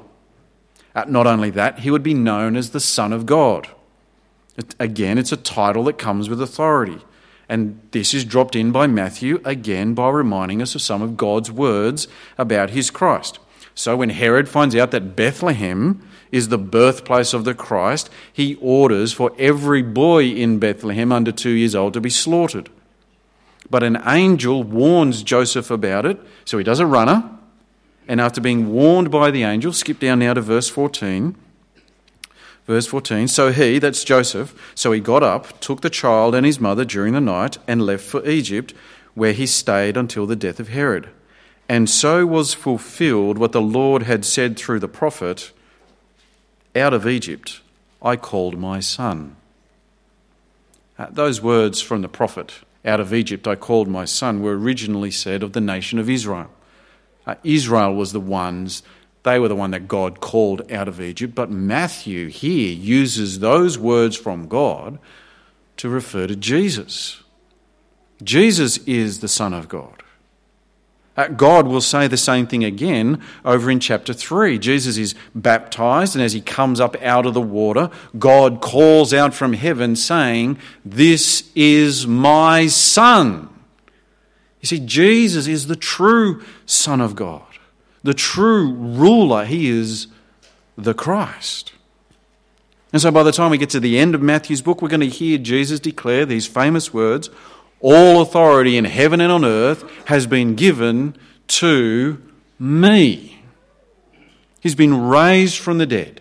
Not 1.09 1.27
only 1.27 1.51
that, 1.51 1.81
he 1.81 1.91
would 1.91 2.05
be 2.05 2.15
known 2.15 2.55
as 2.55 2.71
the 2.71 2.79
Son 2.79 3.13
of 3.13 3.27
God. 3.27 3.67
Again, 4.79 5.19
it's 5.19 5.33
a 5.33 5.37
title 5.37 5.83
that 5.85 5.99
comes 5.99 6.29
with 6.29 6.41
authority. 6.41 6.99
And 7.49 7.81
this 7.91 8.15
is 8.15 8.25
dropped 8.25 8.55
in 8.55 8.71
by 8.71 8.87
Matthew, 8.87 9.41
again, 9.45 9.95
by 9.95 10.11
reminding 10.11 10.63
us 10.63 10.77
of 10.77 10.83
some 10.83 11.03
of 11.03 11.17
God's 11.17 11.51
words 11.51 12.07
about 12.39 12.71
his 12.71 12.93
Christ. 12.93 13.41
So 13.75 13.97
when 13.97 14.11
Herod 14.11 14.49
finds 14.49 14.77
out 14.77 14.93
that 14.93 15.17
Bethlehem 15.17 16.01
is 16.33 16.49
the 16.49 16.59
birthplace 16.59 17.33
of 17.33 17.45
the 17.45 17.55
Christ, 17.55 18.11
he 18.33 18.57
orders 18.57 19.13
for 19.13 19.33
every 19.39 19.83
boy 19.83 20.25
in 20.25 20.59
Bethlehem 20.59 21.13
under 21.13 21.33
two 21.33 21.51
years 21.51 21.75
old 21.75 21.95
to 21.95 22.01
be 22.01 22.11
slaughtered. 22.11 22.69
But 23.69 23.83
an 23.83 24.03
angel 24.07 24.63
warns 24.63 25.23
Joseph 25.23 25.71
about 25.71 26.07
it, 26.07 26.21
so 26.45 26.59
he 26.59 26.65
does 26.65 26.81
a 26.81 26.87
runner 26.87 27.39
and 28.11 28.21
after 28.21 28.41
being 28.41 28.73
warned 28.73 29.13
by 29.13 29.31
the 29.31 29.45
angel, 29.45 29.73
skip 29.73 30.01
down 30.01 30.19
now 30.19 30.35
to 30.35 30.41
verse 30.41 30.69
14. 30.69 31.37
Verse 32.67 32.87
14 32.89 33.29
So 33.29 33.53
he, 33.53 33.79
that's 33.79 34.03
Joseph, 34.03 34.73
so 34.75 34.91
he 34.91 34.99
got 34.99 35.23
up, 35.23 35.61
took 35.61 35.83
the 35.83 35.91
child 35.91 36.35
and 36.35 36.45
his 36.45 36.59
mother 36.59 36.85
during 36.85 37.15
the 37.15 37.21
night, 37.21 37.59
and 37.69 37.87
left 37.87 38.03
for 38.03 38.29
Egypt, 38.29 38.75
where 39.15 39.33
he 39.33 39.47
stayed 39.47 39.97
until 39.97 40.27
the 40.27 40.35
death 40.35 40.59
of 40.59 40.71
Herod. 40.71 41.09
And 41.69 41.89
so 41.89 42.27
was 42.27 42.53
fulfilled 42.53 43.39
what 43.39 43.53
the 43.53 43.63
Lord 43.63 44.03
had 44.03 44.25
said 44.25 44.59
through 44.59 44.81
the 44.81 44.89
prophet 44.89 45.53
Out 46.77 46.95
of 46.95 47.07
Egypt 47.07 47.61
I 48.03 48.17
called 48.17 48.59
my 48.59 48.81
son. 48.81 49.37
Uh, 50.99 51.07
those 51.11 51.41
words 51.41 51.81
from 51.81 52.03
the 52.03 52.09
prophet, 52.09 52.53
Out 52.85 53.01
of 53.01 53.13
Egypt 53.13 53.49
I 53.49 53.57
called 53.57 53.89
my 53.89 54.05
son, 54.05 54.43
were 54.43 54.59
originally 54.59 55.11
said 55.11 55.43
of 55.43 55.53
the 55.53 55.61
nation 55.61 55.99
of 55.99 56.09
Israel. 56.09 56.51
Uh, 57.27 57.35
Israel 57.43 57.95
was 57.95 58.13
the 58.13 58.21
ones, 58.21 58.83
they 59.23 59.39
were 59.39 59.49
the 59.49 59.57
one 59.57 59.73
that 59.73 59.89
God 59.89 60.21
called 60.21 60.71
out 60.73 60.89
of 60.89 61.01
Egypt. 61.01 61.35
But 61.35 61.51
Matthew 61.51 62.29
here 62.29 62.73
uses 62.73 63.39
those 63.39 63.79
words 63.79 64.17
from 64.17 64.49
God 64.49 64.99
to 65.77 65.89
refer 65.89 66.27
to 66.27 66.37
Jesus. 66.37 67.23
Jesus 68.23 68.79
is 68.79 69.21
the 69.21 69.29
Son 69.29 69.53
of 69.53 69.69
God. 69.69 70.03
Uh, 71.21 71.29
God 71.29 71.67
will 71.67 71.81
say 71.81 72.07
the 72.07 72.17
same 72.17 72.47
thing 72.47 72.65
again 72.65 73.23
over 73.45 73.71
in 73.71 73.81
chapter 73.81 74.13
3. 74.13 74.59
Jesus 74.59 74.97
is 74.97 75.15
baptized, 75.35 76.15
and 76.15 76.23
as 76.25 76.33
he 76.33 76.41
comes 76.41 76.81
up 76.81 77.01
out 77.03 77.27
of 77.27 77.35
the 77.35 77.41
water, 77.41 77.91
God 78.19 78.61
calls 78.61 79.13
out 79.13 79.35
from 79.35 79.53
heaven, 79.53 79.97
saying, 79.97 80.59
This 80.85 81.51
is 81.55 82.07
my 82.07 82.67
Son 82.67 83.51
you 84.61 84.67
see, 84.67 84.81
Jesus 84.81 85.47
is 85.47 85.67
the 85.67 85.77
true 85.77 86.43
Son 86.67 87.01
of 87.01 87.17
God, 87.17 87.43
the 88.03 88.15
true 88.15 88.73
ruler. 88.73 89.45
He 89.45 89.71
is 89.71 90.07
the 90.77 90.95
Christ. 90.95 91.73
And 92.93 93.01
so 93.01 93.11
by 93.11 93.23
the 93.23 93.33
time 93.33 93.51
we 93.51 93.59
get 93.59 93.71
to 93.71 93.81
the 93.81 93.99
end 93.99 94.15
of 94.15 94.21
Matthew's 94.21 94.63
book, 94.63 94.83
we're 94.83 94.89
going 94.89 95.01
to 95.01 95.07
hear 95.07 95.39
Jesus 95.39 95.81
declare 95.81 96.27
these 96.27 96.47
famous 96.47 96.93
words 96.93 97.31
All 97.81 98.21
authority 98.21 98.77
in 98.77 98.85
heaven 98.85 99.21
and 99.21 99.33
on 99.33 99.45
earth 99.45 99.85
has 100.07 100.27
been 100.27 100.55
given 100.55 101.17
to 101.49 102.23
me. 102.59 103.43
He's 104.61 104.75
been 104.75 105.09
raised 105.09 105.59
from 105.59 105.79
the 105.79 105.87
dead 105.87 106.21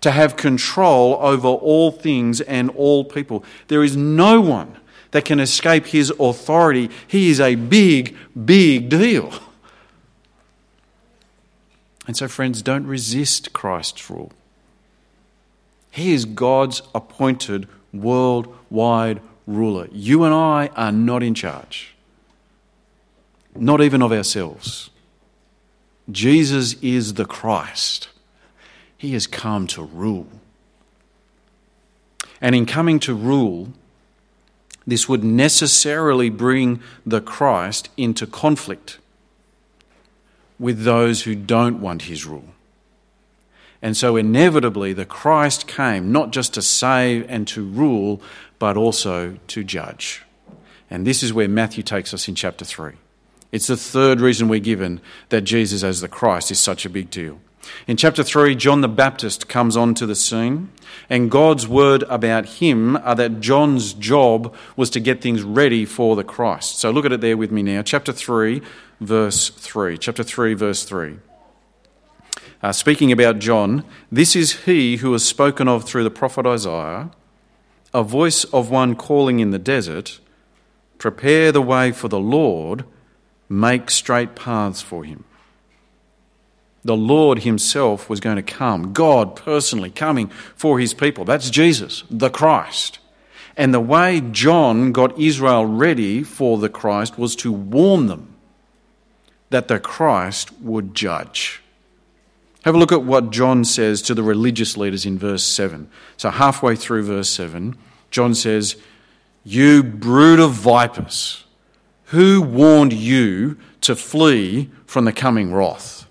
to 0.00 0.10
have 0.10 0.36
control 0.36 1.18
over 1.20 1.48
all 1.48 1.90
things 1.90 2.40
and 2.40 2.70
all 2.70 3.04
people. 3.04 3.44
There 3.68 3.84
is 3.84 3.96
no 3.96 4.40
one 4.40 4.76
that 5.10 5.24
can 5.24 5.40
escape 5.40 5.86
his 5.86 6.10
authority. 6.18 6.90
He 7.06 7.30
is 7.30 7.40
a 7.40 7.54
big, 7.54 8.16
big 8.44 8.88
deal. 8.88 9.32
And 12.06 12.16
so, 12.16 12.28
friends, 12.28 12.62
don't 12.62 12.86
resist 12.86 13.52
Christ's 13.52 14.08
rule. 14.08 14.32
He 15.90 16.12
is 16.12 16.24
God's 16.24 16.82
appointed 16.94 17.66
worldwide 17.92 19.20
ruler. 19.46 19.88
You 19.92 20.24
and 20.24 20.34
I 20.34 20.68
are 20.76 20.92
not 20.92 21.22
in 21.22 21.34
charge, 21.34 21.94
not 23.54 23.80
even 23.80 24.02
of 24.02 24.12
ourselves. 24.12 24.90
Jesus 26.10 26.74
is 26.82 27.14
the 27.14 27.24
Christ. 27.24 28.08
He 28.96 29.12
has 29.12 29.26
come 29.26 29.66
to 29.68 29.82
rule. 29.82 30.28
And 32.40 32.54
in 32.54 32.66
coming 32.66 33.00
to 33.00 33.14
rule, 33.14 33.68
this 34.86 35.08
would 35.08 35.24
necessarily 35.24 36.30
bring 36.30 36.80
the 37.04 37.20
Christ 37.20 37.88
into 37.96 38.26
conflict 38.26 38.98
with 40.58 40.84
those 40.84 41.22
who 41.22 41.34
don't 41.34 41.80
want 41.80 42.02
his 42.02 42.24
rule. 42.24 42.48
And 43.82 43.96
so, 43.96 44.16
inevitably, 44.16 44.92
the 44.92 45.04
Christ 45.04 45.66
came 45.66 46.12
not 46.12 46.30
just 46.30 46.54
to 46.54 46.62
save 46.62 47.26
and 47.28 47.46
to 47.48 47.64
rule, 47.64 48.22
but 48.58 48.76
also 48.76 49.38
to 49.48 49.64
judge. 49.64 50.22
And 50.90 51.06
this 51.06 51.22
is 51.22 51.32
where 51.32 51.48
Matthew 51.48 51.82
takes 51.82 52.14
us 52.14 52.28
in 52.28 52.34
chapter 52.34 52.64
3. 52.64 52.92
It's 53.52 53.66
the 53.66 53.76
third 53.76 54.20
reason 54.20 54.48
we're 54.48 54.60
given 54.60 55.00
that 55.28 55.42
Jesus 55.42 55.82
as 55.82 56.00
the 56.00 56.08
Christ 56.08 56.50
is 56.50 56.60
such 56.60 56.84
a 56.84 56.90
big 56.90 57.10
deal. 57.10 57.40
In 57.86 57.96
chapter 57.96 58.22
3, 58.22 58.54
John 58.54 58.80
the 58.80 58.88
Baptist 58.88 59.48
comes 59.48 59.76
onto 59.76 60.06
the 60.06 60.14
scene, 60.14 60.70
and 61.10 61.30
God's 61.30 61.66
word 61.66 62.04
about 62.04 62.46
him 62.46 62.96
are 62.98 63.14
that 63.14 63.40
John's 63.40 63.92
job 63.92 64.54
was 64.76 64.90
to 64.90 65.00
get 65.00 65.20
things 65.20 65.42
ready 65.42 65.84
for 65.84 66.16
the 66.16 66.24
Christ. 66.24 66.78
So 66.78 66.90
look 66.90 67.04
at 67.04 67.12
it 67.12 67.20
there 67.20 67.36
with 67.36 67.50
me 67.50 67.62
now. 67.62 67.82
Chapter 67.82 68.12
3, 68.12 68.62
verse 69.00 69.50
3. 69.50 69.98
Chapter 69.98 70.22
3, 70.22 70.54
verse 70.54 70.84
3. 70.84 71.16
Uh, 72.62 72.72
speaking 72.72 73.12
about 73.12 73.38
John, 73.38 73.84
this 74.10 74.34
is 74.34 74.64
he 74.64 74.96
who 74.96 75.10
was 75.10 75.26
spoken 75.26 75.68
of 75.68 75.84
through 75.84 76.04
the 76.04 76.10
prophet 76.10 76.46
Isaiah, 76.46 77.10
a 77.92 78.02
voice 78.02 78.44
of 78.44 78.70
one 78.70 78.94
calling 78.94 79.40
in 79.40 79.50
the 79.50 79.58
desert, 79.58 80.20
Prepare 80.98 81.52
the 81.52 81.62
way 81.62 81.92
for 81.92 82.08
the 82.08 82.18
Lord, 82.18 82.84
make 83.48 83.90
straight 83.90 84.34
paths 84.34 84.82
for 84.82 85.04
him 85.04 85.24
the 86.86 86.96
Lord 86.96 87.40
Himself 87.40 88.08
was 88.08 88.20
going 88.20 88.36
to 88.36 88.42
come, 88.42 88.92
God 88.92 89.36
personally 89.36 89.90
coming 89.90 90.28
for 90.54 90.78
His 90.78 90.94
people. 90.94 91.24
That's 91.24 91.50
Jesus, 91.50 92.04
the 92.08 92.30
Christ. 92.30 93.00
And 93.56 93.74
the 93.74 93.80
way 93.80 94.20
John 94.20 94.92
got 94.92 95.18
Israel 95.18 95.66
ready 95.66 96.22
for 96.22 96.58
the 96.58 96.68
Christ 96.68 97.18
was 97.18 97.34
to 97.36 97.52
warn 97.52 98.06
them 98.06 98.36
that 99.50 99.68
the 99.68 99.80
Christ 99.80 100.52
would 100.60 100.94
judge. 100.94 101.62
Have 102.66 102.74
a 102.74 102.78
look 102.78 102.90
at 102.90 103.04
what 103.04 103.30
John 103.30 103.64
says 103.64 104.02
to 104.02 104.12
the 104.12 104.24
religious 104.24 104.76
leaders 104.76 105.06
in 105.06 105.20
verse 105.20 105.44
7. 105.44 105.88
So, 106.16 106.30
halfway 106.30 106.74
through 106.74 107.04
verse 107.04 107.28
7, 107.28 107.76
John 108.10 108.34
says, 108.34 108.74
You 109.44 109.84
brood 109.84 110.40
of 110.40 110.50
vipers, 110.50 111.44
who 112.06 112.42
warned 112.42 112.92
you 112.92 113.56
to 113.82 113.94
flee 113.94 114.68
from 114.84 115.04
the 115.04 115.12
coming 115.12 115.54
wrath? 115.54 116.08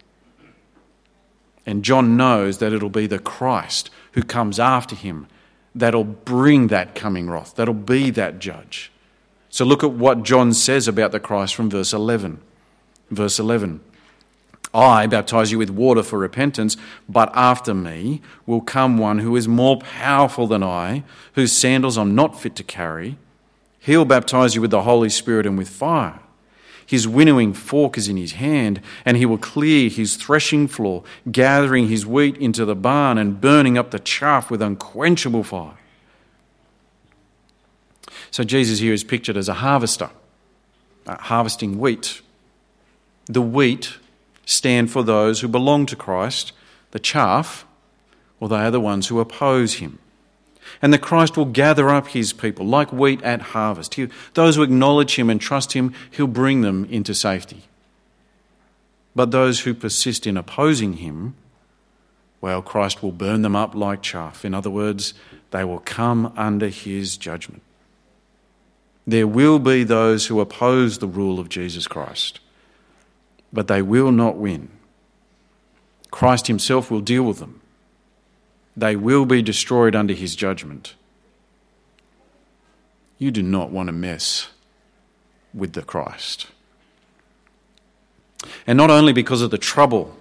And 1.66 1.84
John 1.84 2.16
knows 2.16 2.60
that 2.60 2.72
it'll 2.72 2.90
be 2.90 3.06
the 3.06 3.20
Christ 3.20 3.90
who 4.14 4.24
comes 4.24 4.58
after 4.58 4.96
him 4.96 5.28
that'll 5.76 6.06
bring 6.06 6.68
that 6.68 6.96
coming 6.96 7.30
wrath, 7.30 7.56
that'll 7.58 7.74
be 7.74 8.12
that 8.12 8.40
judge. 8.40 8.94
So 9.50 9.66
look 9.66 9.84
at 9.84 9.92
what 9.92 10.24
John 10.24 10.54
says 10.54 10.88
about 10.88 11.12
the 11.12 11.20
Christ 11.20 11.54
from 11.54 11.70
verse 11.70 11.92
11. 11.92 12.40
Verse 13.12 13.40
11 13.40 13.82
I 14.76 15.08
baptize 15.08 15.54
you 15.54 15.58
with 15.58 15.70
water 15.70 16.04
for 16.04 16.20
repentance, 16.20 16.76
but 17.08 17.32
after 17.34 17.74
me 17.74 18.22
will 18.46 18.60
come 18.60 18.98
one 18.98 19.20
who 19.20 19.36
is 19.38 19.48
more 19.48 19.80
powerful 19.80 20.48
than 20.48 20.64
I, 20.64 21.04
whose 21.34 21.54
sandals 21.54 21.98
I'm 21.98 22.14
not 22.14 22.40
fit 22.40 22.56
to 22.58 22.64
carry. 22.64 23.18
He'll 23.80 24.04
baptize 24.04 24.54
you 24.54 24.62
with 24.62 24.72
the 24.72 24.82
Holy 24.82 25.10
Spirit 25.10 25.46
and 25.46 25.58
with 25.58 25.70
fire. 25.70 26.20
His 26.86 27.08
winnowing 27.08 27.54
fork 27.54 27.98
is 27.98 28.10
in 28.10 28.18
his 28.18 28.34
hand, 28.34 28.82
and 29.06 29.16
he 29.16 29.26
will 29.26 29.38
clear 29.38 29.90
his 29.90 30.18
threshing 30.18 30.68
floor, 30.68 31.04
gathering 31.32 31.88
his 31.88 32.06
wheat 32.06 32.38
into 32.38 32.66
the 32.66 32.76
barn 32.76 33.18
and 33.18 33.40
burning 33.40 33.78
up 33.78 33.92
the 33.92 34.00
chaff 34.00 34.52
with 34.52 34.62
unquenchable 34.62 35.44
fire. 35.44 35.78
So 38.30 38.44
Jesus 38.44 38.80
here 38.80 38.94
is 38.94 39.04
pictured 39.04 39.38
as 39.38 39.48
a 39.48 39.56
harvester, 39.56 40.10
uh, 41.08 41.16
harvesting 41.18 41.80
wheat. 41.80 42.22
The 43.28 43.42
wheat 43.42 43.98
stand 44.46 44.92
for 44.92 45.04
those 45.04 45.42
who 45.42 45.48
belong 45.48 45.86
to 45.88 45.96
Christ, 45.96 46.54
the 46.92 47.00
chaff, 47.00 47.66
or 48.40 48.50
they 48.50 48.58
are 48.58 48.72
the 48.72 48.80
ones 48.80 49.08
who 49.08 49.20
oppose 49.20 49.76
him. 49.76 50.00
And 50.82 50.92
the 50.94 51.00
Christ 51.00 51.38
will 51.38 51.46
gather 51.46 51.90
up 51.90 52.08
his 52.10 52.34
people 52.34 52.66
like 52.66 52.92
wheat 52.92 53.22
at 53.22 53.42
harvest. 53.42 53.96
He, 53.96 54.08
those 54.34 54.56
who 54.56 54.64
acknowledge 54.64 55.18
him 55.18 55.30
and 55.30 55.40
trust 55.40 55.74
him, 55.74 55.94
he'll 56.12 56.28
bring 56.28 56.62
them 56.62 56.86
into 56.86 57.14
safety. 57.14 57.64
But 59.16 59.32
those 59.32 59.62
who 59.62 59.74
persist 59.74 60.28
in 60.28 60.38
opposing 60.38 60.94
him, 60.94 61.36
well, 62.42 62.62
Christ 62.62 63.02
will 63.02 63.12
burn 63.12 63.42
them 63.42 63.56
up 63.56 63.74
like 63.74 64.02
chaff. 64.02 64.44
In 64.44 64.54
other 64.54 64.70
words, 64.70 65.14
they 65.52 65.64
will 65.64 65.80
come 65.80 66.34
under 66.36 66.68
his 66.68 67.16
judgment. 67.18 67.62
There 69.08 69.28
will 69.28 69.60
be 69.60 69.84
those 69.84 70.28
who 70.28 70.40
oppose 70.40 70.98
the 70.98 71.08
rule 71.08 71.40
of 71.40 71.48
Jesus 71.48 71.88
Christ, 71.88 72.40
but 73.56 73.68
they 73.68 73.82
will 73.82 74.12
not 74.12 74.38
win. 74.38 74.70
Christ 76.12 76.46
himself 76.46 76.92
will 76.92 77.02
deal 77.02 77.24
with 77.24 77.40
them 77.40 77.62
they 78.76 78.96
will 78.96 79.26
be 79.26 79.42
destroyed 79.42 79.96
under 79.96 80.14
his 80.14 80.36
judgment. 80.36 80.96
You 83.18 83.32
do 83.32 83.42
not 83.42 83.72
want 83.72 83.88
to 83.88 83.94
mess 83.94 84.50
with 85.54 85.74
the 85.74 85.82
Christ. 85.82 86.48
And 88.68 88.78
not 88.78 88.92
only 88.92 89.14
because 89.14 89.42
of 89.42 89.52
the 89.52 89.58
trouble 89.58 90.16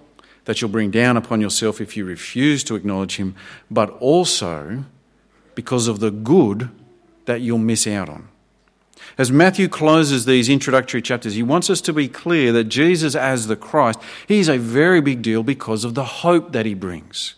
that 0.45 0.61
you'll 0.61 0.71
bring 0.71 0.91
down 0.91 1.17
upon 1.17 1.41
yourself 1.41 1.81
if 1.81 1.97
you 1.97 2.05
refuse 2.05 2.63
to 2.63 2.75
acknowledge 2.75 3.17
him, 3.17 3.35
but 3.69 3.89
also 3.99 4.85
because 5.53 5.87
of 5.87 5.99
the 5.99 6.11
good 6.11 6.69
that 7.25 7.41
you'll 7.41 7.57
miss 7.57 7.85
out 7.87 8.07
on. 8.07 8.29
As 9.17 9.31
Matthew 9.31 9.69
closes 9.69 10.25
these 10.25 10.49
introductory 10.49 11.01
chapters, 11.01 11.35
he 11.35 11.43
wants 11.43 11.69
us 11.69 11.79
to 11.81 11.93
be 11.93 12.09
clear 12.09 12.51
that 12.51 12.65
Jesus, 12.65 13.15
as 13.15 13.47
the 13.47 13.55
Christ, 13.55 13.99
he's 14.27 14.49
a 14.49 14.57
very 14.57 14.99
big 14.99 15.21
deal 15.21 15.41
because 15.41 15.85
of 15.85 15.93
the 15.93 16.03
hope 16.03 16.51
that 16.51 16.65
he 16.65 16.73
brings. 16.73 17.35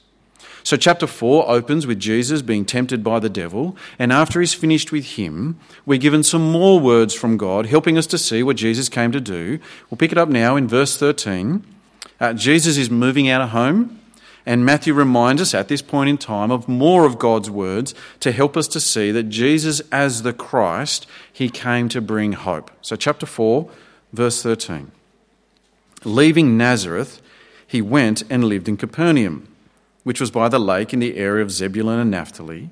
So, 0.63 0.75
chapter 0.75 1.07
4 1.07 1.49
opens 1.49 1.87
with 1.87 1.99
Jesus 1.99 2.41
being 2.41 2.65
tempted 2.65 3.01
by 3.01 3.19
the 3.19 3.29
devil, 3.29 3.77
and 3.97 4.11
after 4.11 4.41
he's 4.41 4.53
finished 4.53 4.91
with 4.91 5.05
him, 5.17 5.57
we're 5.85 5.97
given 5.97 6.23
some 6.23 6.51
more 6.51 6.79
words 6.79 7.13
from 7.13 7.37
God, 7.37 7.67
helping 7.67 7.97
us 7.97 8.07
to 8.07 8.17
see 8.17 8.43
what 8.43 8.57
Jesus 8.57 8.89
came 8.89 9.13
to 9.13 9.21
do. 9.21 9.59
We'll 9.89 9.97
pick 9.97 10.11
it 10.11 10.17
up 10.17 10.27
now 10.27 10.57
in 10.57 10.67
verse 10.67 10.97
13. 10.97 11.63
Uh, 12.19 12.33
Jesus 12.33 12.75
is 12.75 12.89
moving 12.89 13.29
out 13.29 13.41
of 13.41 13.51
home, 13.51 14.01
and 14.47 14.65
Matthew 14.65 14.95
reminds 14.95 15.41
us 15.43 15.53
at 15.53 15.67
this 15.67 15.83
point 15.83 16.09
in 16.09 16.17
time 16.17 16.49
of 16.49 16.67
more 16.67 17.05
of 17.05 17.19
God's 17.19 17.51
words 17.51 17.93
to 18.21 18.31
help 18.31 18.57
us 18.57 18.67
to 18.69 18.79
see 18.79 19.11
that 19.11 19.29
Jesus, 19.29 19.79
as 19.91 20.23
the 20.23 20.33
Christ, 20.33 21.05
he 21.31 21.49
came 21.49 21.89
to 21.89 22.01
bring 22.01 22.31
hope. 22.33 22.71
So, 22.81 22.95
chapter 22.95 23.27
4, 23.27 23.69
verse 24.11 24.41
13. 24.41 24.91
Leaving 26.03 26.57
Nazareth, 26.57 27.21
he 27.67 27.81
went 27.81 28.23
and 28.29 28.45
lived 28.45 28.67
in 28.67 28.77
Capernaum 28.77 29.47
which 30.07 30.21
was 30.21 30.31
by 30.31 30.47
the 30.47 30.57
lake 30.57 30.93
in 30.93 31.01
the 31.01 31.17
area 31.17 31.43
of 31.43 31.51
Zebulun 31.51 31.99
and 31.99 32.09
Naphtali, 32.09 32.69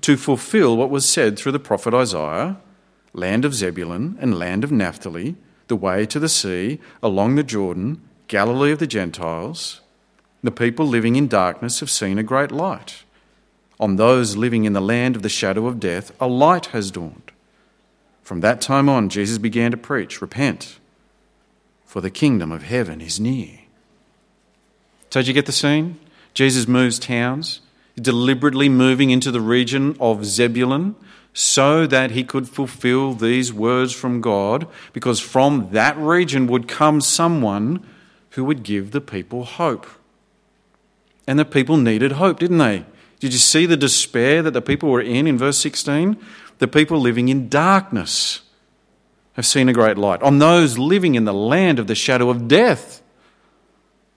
to 0.00 0.16
fulfill 0.16 0.76
what 0.76 0.90
was 0.90 1.04
said 1.04 1.36
through 1.36 1.50
the 1.50 1.58
prophet 1.58 1.92
Isaiah 1.92 2.56
land 3.12 3.44
of 3.44 3.52
Zebulun 3.52 4.16
and 4.20 4.38
land 4.38 4.62
of 4.62 4.70
Naphtali, 4.70 5.34
the 5.66 5.74
way 5.74 6.06
to 6.06 6.20
the 6.20 6.28
sea, 6.28 6.78
along 7.02 7.34
the 7.34 7.42
Jordan, 7.42 8.00
Galilee 8.28 8.70
of 8.70 8.78
the 8.78 8.86
Gentiles. 8.86 9.80
The 10.42 10.50
people 10.50 10.86
living 10.86 11.16
in 11.16 11.26
darkness 11.28 11.80
have 11.80 11.90
seen 11.90 12.18
a 12.18 12.22
great 12.22 12.52
light. 12.52 13.04
On 13.80 13.96
those 13.96 14.36
living 14.36 14.64
in 14.64 14.72
the 14.72 14.80
land 14.80 15.16
of 15.16 15.22
the 15.22 15.28
shadow 15.28 15.66
of 15.66 15.80
death, 15.80 16.12
a 16.20 16.26
light 16.26 16.66
has 16.66 16.90
dawned. 16.90 17.32
From 18.22 18.40
that 18.40 18.60
time 18.60 18.88
on, 18.88 19.08
Jesus 19.08 19.38
began 19.38 19.70
to 19.70 19.76
preach 19.76 20.20
Repent, 20.20 20.78
for 21.84 22.00
the 22.00 22.10
kingdom 22.10 22.52
of 22.52 22.62
heaven 22.62 23.00
is 23.00 23.18
near. 23.18 23.60
So, 25.10 25.20
did 25.20 25.28
you 25.28 25.34
get 25.34 25.46
the 25.46 25.52
scene? 25.52 25.98
Jesus 26.34 26.68
moves 26.68 26.98
towns, 26.98 27.60
deliberately 27.96 28.68
moving 28.68 29.10
into 29.10 29.30
the 29.30 29.40
region 29.40 29.96
of 29.98 30.24
Zebulun 30.24 30.94
so 31.32 31.86
that 31.86 32.10
he 32.10 32.24
could 32.24 32.48
fulfill 32.48 33.14
these 33.14 33.52
words 33.52 33.92
from 33.92 34.20
God, 34.20 34.68
because 34.92 35.20
from 35.20 35.70
that 35.72 35.96
region 35.96 36.46
would 36.48 36.68
come 36.68 37.00
someone 37.00 37.84
who 38.30 38.44
would 38.44 38.62
give 38.62 38.90
the 38.90 39.00
people 39.00 39.44
hope. 39.44 39.86
And 41.28 41.38
the 41.38 41.44
people 41.44 41.76
needed 41.76 42.12
hope, 42.12 42.38
didn't 42.38 42.56
they? 42.56 42.86
Did 43.20 43.34
you 43.34 43.38
see 43.38 43.66
the 43.66 43.76
despair 43.76 44.40
that 44.42 44.52
the 44.52 44.62
people 44.62 44.88
were 44.88 45.02
in 45.02 45.26
in 45.26 45.36
verse 45.36 45.58
16? 45.58 46.16
The 46.56 46.66
people 46.66 46.98
living 46.98 47.28
in 47.28 47.50
darkness 47.50 48.40
have 49.34 49.44
seen 49.44 49.68
a 49.68 49.74
great 49.74 49.98
light. 49.98 50.22
On 50.22 50.38
those 50.38 50.78
living 50.78 51.16
in 51.16 51.26
the 51.26 51.34
land 51.34 51.78
of 51.78 51.86
the 51.86 51.94
shadow 51.94 52.30
of 52.30 52.48
death, 52.48 53.02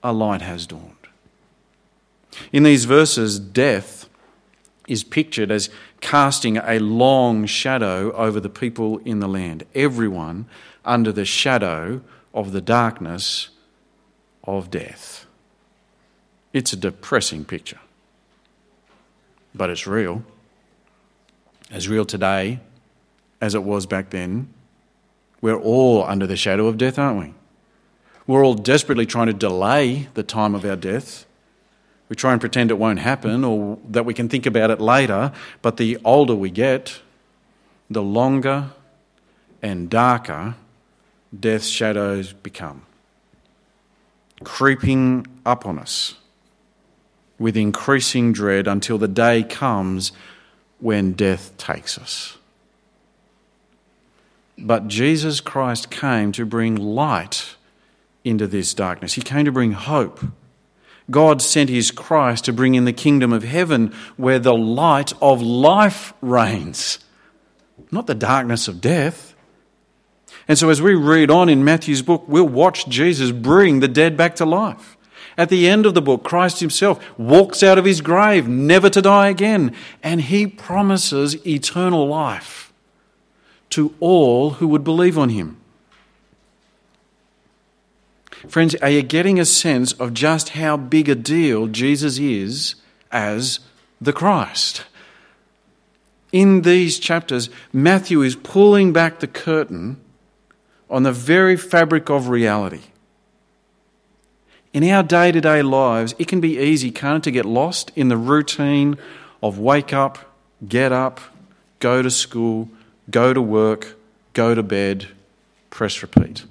a 0.02 0.14
light 0.14 0.42
has 0.42 0.66
dawned. 0.66 0.96
In 2.54 2.64
these 2.64 2.86
verses, 2.86 3.40
death 3.40 4.08
is 4.88 5.04
pictured 5.04 5.52
as 5.52 5.70
casting 6.00 6.56
a 6.58 6.80
long 6.80 7.46
shadow 7.46 8.14
over 8.14 8.40
the 8.40 8.50
people 8.50 9.00
in 9.00 9.20
the 9.20 9.28
land, 9.28 9.66
everyone 9.76 10.46
under 10.86 11.12
the 11.12 11.26
shadow 11.26 12.02
of 12.34 12.54
the 12.54 12.62
darkness 12.62 13.50
of 14.46 14.72
death. 14.72 15.21
It's 16.54 16.74
a 16.74 16.78
depressing 16.78 17.46
picture, 17.46 17.80
but 19.56 19.70
it's 19.70 19.88
real. 19.88 20.24
As 21.70 21.88
real 21.88 22.04
today 22.04 22.60
as 23.42 23.56
it 23.56 23.64
was 23.64 23.86
back 23.86 24.12
then. 24.12 24.54
We're 25.42 25.60
all 25.60 26.04
under 26.04 26.28
the 26.28 26.38
shadow 26.38 26.68
of 26.68 26.78
death, 26.78 27.00
aren't 27.00 27.20
we? 27.20 27.34
We're 28.28 28.46
all 28.46 28.54
desperately 28.54 29.08
trying 29.08 29.28
to 29.28 29.34
delay 29.34 30.08
the 30.14 30.24
time 30.24 30.54
of 30.54 30.64
our 30.64 30.76
death. 30.76 31.26
We 32.08 32.16
try 32.16 32.34
and 32.34 32.40
pretend 32.40 32.70
it 32.70 32.78
won't 32.78 33.00
happen 33.00 33.44
or 33.44 33.80
that 33.90 34.06
we 34.06 34.14
can 34.14 34.30
think 34.30 34.46
about 34.46 34.70
it 34.70 34.80
later, 34.80 35.32
but 35.62 35.78
the 35.78 35.98
older 36.06 36.36
we 36.36 36.52
get, 36.52 37.02
the 37.90 38.04
longer 38.04 38.72
and 39.62 39.90
darker 39.90 40.56
death's 41.38 41.70
shadows 41.70 42.34
become, 42.34 42.84
creeping 44.44 45.26
up 45.46 45.66
on 45.66 45.80
us 45.80 46.16
with 47.42 47.58
increasing 47.58 48.32
dread 48.32 48.68
until 48.68 48.98
the 48.98 49.08
day 49.08 49.44
comes 49.44 50.12
when 50.80 51.14
death 51.14 51.58
takes 51.58 51.98
us. 51.98 52.38
But 54.58 54.88
Jesus 54.88 55.42
Christ 55.42 55.90
came 55.90 56.32
to 56.34 56.46
bring 56.46 56.76
light 56.76 57.56
into 58.24 58.46
this 58.46 58.74
darkness. 58.76 59.14
He 59.14 59.22
came 59.22 59.46
to 59.46 59.52
bring 59.52 59.72
hope. 59.72 60.24
God 61.10 61.42
sent 61.42 61.70
his 61.70 61.90
Christ 61.90 62.46
to 62.46 62.54
bring 62.54 62.76
in 62.76 62.86
the 62.86 62.94
kingdom 62.94 63.34
of 63.34 63.44
heaven 63.44 63.94
where 64.18 64.40
the 64.40 64.56
light 64.56 65.12
of 65.20 65.42
life 65.42 66.14
reigns, 66.22 67.00
not 67.92 68.06
the 68.06 68.16
darkness 68.16 68.68
of 68.68 68.80
death. 68.80 69.34
And 70.48 70.58
so, 70.58 70.70
as 70.70 70.82
we 70.82 70.94
read 70.94 71.32
on 71.32 71.50
in 71.50 71.64
Matthew's 71.64 72.02
book, 72.02 72.24
we'll 72.28 72.48
watch 72.48 72.88
Jesus 72.88 73.32
bring 73.32 73.80
the 73.80 73.88
dead 73.88 74.16
back 74.16 74.36
to 74.36 74.46
life. 74.46 74.96
At 75.38 75.50
the 75.50 75.68
end 75.68 75.86
of 75.86 75.94
the 75.94 76.02
book, 76.02 76.24
Christ 76.24 76.60
himself 76.60 77.04
walks 77.18 77.64
out 77.64 77.78
of 77.78 77.86
his 77.86 78.02
grave, 78.02 78.48
never 78.48 78.90
to 78.90 79.02
die 79.02 79.30
again, 79.30 79.76
and 80.04 80.22
he 80.22 80.48
promises 80.48 81.46
eternal 81.46 82.08
life 82.08 82.72
to 83.72 83.96
all 84.00 84.52
who 84.52 84.68
would 84.68 84.84
believe 84.84 85.18
on 85.18 85.30
him. 85.30 85.58
Friends, 88.48 88.76
are 88.76 88.90
you 88.90 89.04
getting 89.04 89.40
a 89.40 89.46
sense 89.46 89.94
of 89.94 90.14
just 90.14 90.50
how 90.50 90.76
big 90.76 91.08
a 91.08 91.16
deal 91.16 91.68
Jesus 91.68 92.18
is 92.18 92.76
as 93.12 93.60
the 94.00 94.14
Christ? 94.14 94.86
In 96.32 96.62
these 96.62 96.98
chapters, 96.98 97.50
Matthew 97.72 98.22
is 98.22 98.36
pulling 98.36 98.94
back 98.94 99.20
the 99.20 99.28
curtain 99.28 100.00
on 100.90 101.04
the 101.04 101.12
very 101.12 101.56
fabric 101.56 102.10
of 102.10 102.30
reality. 102.30 102.82
In 104.74 104.90
our 104.90 105.04
day 105.04 105.32
to 105.34 105.42
day 105.42 105.62
lives, 105.62 106.16
it 106.18 106.28
can 106.28 106.40
be 106.40 106.58
easy, 106.58 106.92
can't 106.92 107.18
it, 107.18 107.24
to 107.26 107.32
get 107.32 107.46
lost 107.46 107.92
in 107.96 108.08
the 108.08 108.16
routine 108.16 108.98
of 109.44 109.60
wake 109.60 109.92
up, 109.92 110.34
get 110.66 110.94
up, 110.94 111.20
go 111.80 112.02
to 112.02 112.10
school, 112.10 112.70
go 113.10 113.34
to 113.34 113.42
work, 113.42 113.98
go 114.34 114.56
to 114.56 114.64
bed, 114.64 115.08
press 115.70 116.02
repeat. 116.02 116.46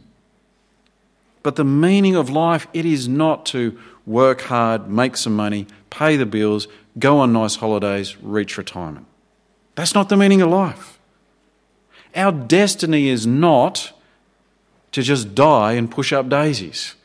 But 1.43 1.57
the 1.57 1.65
meaning 1.65 2.15
of 2.15 2.29
life, 2.29 2.67
it 2.75 2.85
is 2.85 3.09
not 3.09 3.47
to 3.47 3.79
work 4.05 4.43
hard, 4.43 4.91
make 4.91 5.17
some 5.17 5.35
money, 5.35 5.67
pay 5.89 6.19
the 6.19 6.27
bills, 6.27 6.69
go 6.99 7.19
on 7.19 7.33
nice 7.33 7.57
holidays, 7.57 8.19
reach 8.21 8.59
retirement. 8.59 9.07
That's 9.77 9.95
not 9.95 10.11
the 10.11 10.17
meaning 10.19 10.43
of 10.43 10.51
life. 10.51 10.99
Our 12.15 12.33
destiny 12.33 13.09
is 13.09 13.27
not 13.27 13.93
to 14.93 15.03
just 15.03 15.35
die 15.35 15.73
and 15.73 15.91
push 15.91 16.13
up 16.13 16.29
daisies 16.29 16.97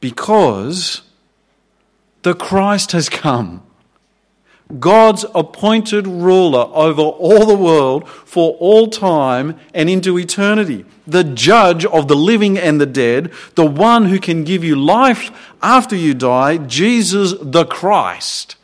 because 0.00 1.02
the 2.22 2.34
Christ 2.34 2.92
has 2.92 3.08
come. 3.08 3.62
God's 4.80 5.24
appointed 5.32 6.08
ruler 6.08 6.68
over 6.72 7.02
all 7.02 7.46
the 7.46 7.54
world 7.54 8.08
for 8.08 8.54
all 8.54 8.88
time 8.88 9.58
and 9.72 9.88
into 9.88 10.18
eternity, 10.18 10.84
the 11.06 11.22
judge 11.22 11.84
of 11.84 12.08
the 12.08 12.16
living 12.16 12.58
and 12.58 12.80
the 12.80 12.86
dead, 12.86 13.32
the 13.54 13.64
one 13.64 14.06
who 14.06 14.18
can 14.18 14.42
give 14.42 14.64
you 14.64 14.74
life 14.74 15.30
after 15.62 15.94
you 15.94 16.14
die, 16.14 16.56
Jesus 16.56 17.34
the 17.40 17.64
Christ, 17.64 18.56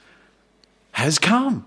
has 0.92 1.21
come. 1.21 1.64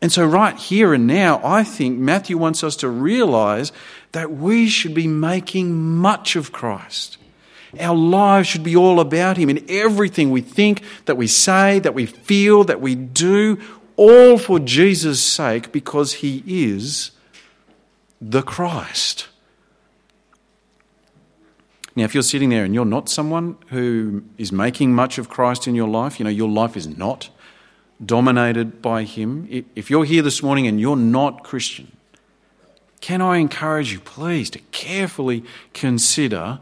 And 0.00 0.10
so, 0.10 0.24
right 0.26 0.56
here 0.56 0.92
and 0.92 1.06
now, 1.06 1.40
I 1.44 1.62
think 1.64 1.98
Matthew 1.98 2.36
wants 2.36 2.64
us 2.64 2.76
to 2.76 2.88
realize 2.88 3.72
that 4.12 4.30
we 4.30 4.68
should 4.68 4.94
be 4.94 5.06
making 5.06 5.74
much 5.74 6.36
of 6.36 6.52
Christ. 6.52 7.16
Our 7.80 7.96
lives 7.96 8.48
should 8.48 8.62
be 8.62 8.76
all 8.76 9.00
about 9.00 9.36
Him 9.36 9.50
in 9.50 9.64
everything 9.68 10.30
we 10.30 10.40
think, 10.40 10.82
that 11.06 11.16
we 11.16 11.26
say, 11.26 11.78
that 11.80 11.94
we 11.94 12.06
feel, 12.06 12.64
that 12.64 12.80
we 12.80 12.94
do, 12.94 13.58
all 13.96 14.38
for 14.38 14.58
Jesus' 14.58 15.22
sake 15.22 15.72
because 15.72 16.14
He 16.14 16.42
is 16.46 17.12
the 18.20 18.42
Christ. 18.42 19.28
Now, 21.96 22.04
if 22.04 22.14
you're 22.14 22.24
sitting 22.24 22.48
there 22.48 22.64
and 22.64 22.74
you're 22.74 22.84
not 22.84 23.08
someone 23.08 23.56
who 23.68 24.24
is 24.36 24.50
making 24.50 24.94
much 24.94 25.18
of 25.18 25.28
Christ 25.28 25.68
in 25.68 25.76
your 25.76 25.88
life, 25.88 26.18
you 26.18 26.24
know, 26.24 26.30
your 26.30 26.48
life 26.48 26.76
is 26.76 26.88
not 26.88 27.30
dominated 28.04 28.82
by 28.82 29.04
Him. 29.04 29.46
If 29.76 29.90
you're 29.90 30.04
here 30.04 30.22
this 30.22 30.42
morning 30.42 30.66
and 30.66 30.80
you're 30.80 30.96
not 30.96 31.44
Christian, 31.44 31.92
can 33.00 33.20
I 33.20 33.36
encourage 33.36 33.92
you, 33.92 34.00
please, 34.00 34.50
to 34.50 34.58
carefully 34.72 35.44
consider 35.72 36.58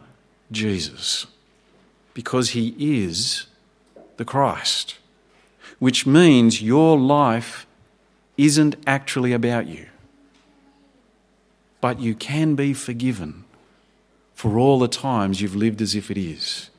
Jesus 0.53 1.27
because 2.15 2.51
he 2.51 2.75
is 2.79 3.47
the 4.17 4.25
Christ, 4.25 4.97
which 5.79 6.07
means 6.07 6.63
your 6.63 6.99
life 6.99 7.67
isn't 8.37 8.77
actually 8.87 9.33
about 9.33 9.67
you. 9.67 9.87
But 11.81 12.01
you 12.01 12.15
can 12.15 12.55
be 12.55 12.75
forgiven 12.75 13.45
for 14.35 14.59
all 14.59 14.79
the 14.79 14.89
times 14.89 15.41
you've 15.41 15.57
lived 15.57 15.83
as 15.83 15.95
if 15.95 16.11
it 16.11 16.19
is. 16.19 16.71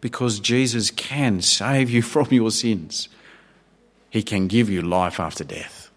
Because 0.00 0.38
Jesus 0.38 0.90
can 0.90 1.40
save 1.40 1.90
you 1.90 2.02
from 2.14 2.28
your 2.30 2.50
sins. 2.50 3.08
He 4.10 4.22
can 4.22 4.46
give 4.46 4.70
you 4.70 4.82
life 4.82 5.18
after 5.18 5.44
death. 5.44 5.90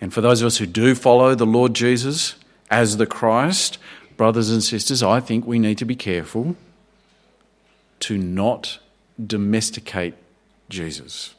And 0.00 0.14
for 0.14 0.20
those 0.20 0.40
of 0.40 0.46
us 0.46 0.58
who 0.58 0.66
do 0.66 0.94
follow 0.94 1.34
the 1.34 1.46
Lord 1.46 1.74
Jesus 1.74 2.36
as 2.70 2.96
the 2.96 3.06
Christ, 3.06 3.78
brothers 4.18 4.50
and 4.50 4.62
sisters, 4.62 5.02
I 5.02 5.20
think 5.20 5.46
we 5.46 5.58
need 5.58 5.78
to 5.78 5.86
be 5.86 5.96
careful 5.96 6.56
to 8.00 8.18
not 8.18 8.78
domesticate 9.24 10.14
Jesus. 10.68 11.34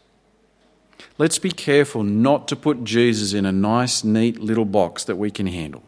Let's 1.18 1.38
be 1.38 1.52
careful 1.52 2.04
not 2.04 2.48
to 2.48 2.56
put 2.56 2.84
Jesus 2.84 3.34
in 3.34 3.46
a 3.46 3.52
nice, 3.52 4.04
neat 4.04 4.39
little 4.39 4.65
box 4.65 5.04
that 5.04 5.18
we 5.18 5.30
can 5.30 5.48
handle. 5.48 5.84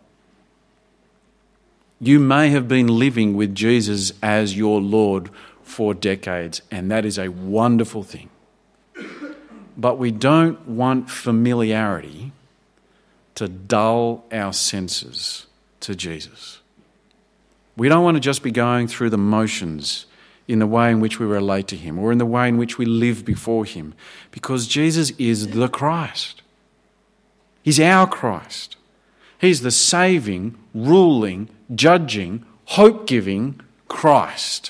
You 1.99 2.19
may 2.19 2.49
have 2.49 2.67
been 2.67 2.88
living 2.88 3.36
with 3.36 3.56
Jesus 3.56 4.12
as 4.21 4.58
your 4.58 4.82
Lord 4.82 5.30
for 5.63 5.93
decades, 5.93 6.62
and 6.69 6.91
that 6.91 7.06
is 7.06 7.17
a 7.17 7.30
wonderful 7.30 8.04
thing. 8.04 8.30
But 9.77 9.97
we 9.97 10.12
don't 10.12 10.67
want 10.67 11.10
familiarity 11.10 12.34
to 13.36 13.47
dull 13.47 14.25
our 14.32 14.51
senses 14.51 15.45
to 15.82 15.95
Jesus. 15.95 16.61
We 17.81 17.89
don't 17.89 18.03
want 18.03 18.13
to 18.13 18.21
just 18.21 18.43
be 18.43 18.51
going 18.51 18.87
through 18.87 19.09
the 19.09 19.17
motions 19.17 20.05
in 20.47 20.59
the 20.59 20.67
way 20.67 20.91
in 20.91 20.99
which 20.99 21.19
we 21.19 21.25
relate 21.25 21.65
to 21.69 21.75
Him 21.75 21.97
or 21.97 22.11
in 22.11 22.19
the 22.19 22.27
way 22.27 22.47
in 22.47 22.57
which 22.57 22.77
we 22.77 22.85
live 22.85 23.25
before 23.25 23.65
Him 23.65 23.95
because 24.29 24.67
Jesus 24.67 25.09
is 25.17 25.47
the 25.47 25.67
Christ. 25.67 26.43
He's 27.63 27.79
our 27.79 28.05
Christ. 28.05 28.75
He's 29.39 29.63
the 29.63 29.71
saving, 29.71 30.59
ruling, 30.75 31.49
judging, 31.73 32.45
hope 32.65 33.07
giving 33.07 33.59
Christ. 33.87 34.69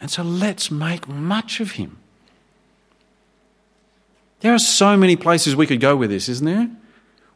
And 0.00 0.10
so 0.10 0.24
let's 0.24 0.68
make 0.68 1.06
much 1.06 1.60
of 1.60 1.70
Him. 1.72 1.98
There 4.40 4.52
are 4.52 4.58
so 4.58 4.96
many 4.96 5.14
places 5.14 5.54
we 5.54 5.68
could 5.68 5.80
go 5.80 5.94
with 5.94 6.10
this, 6.10 6.28
isn't 6.28 6.44
there? 6.44 6.68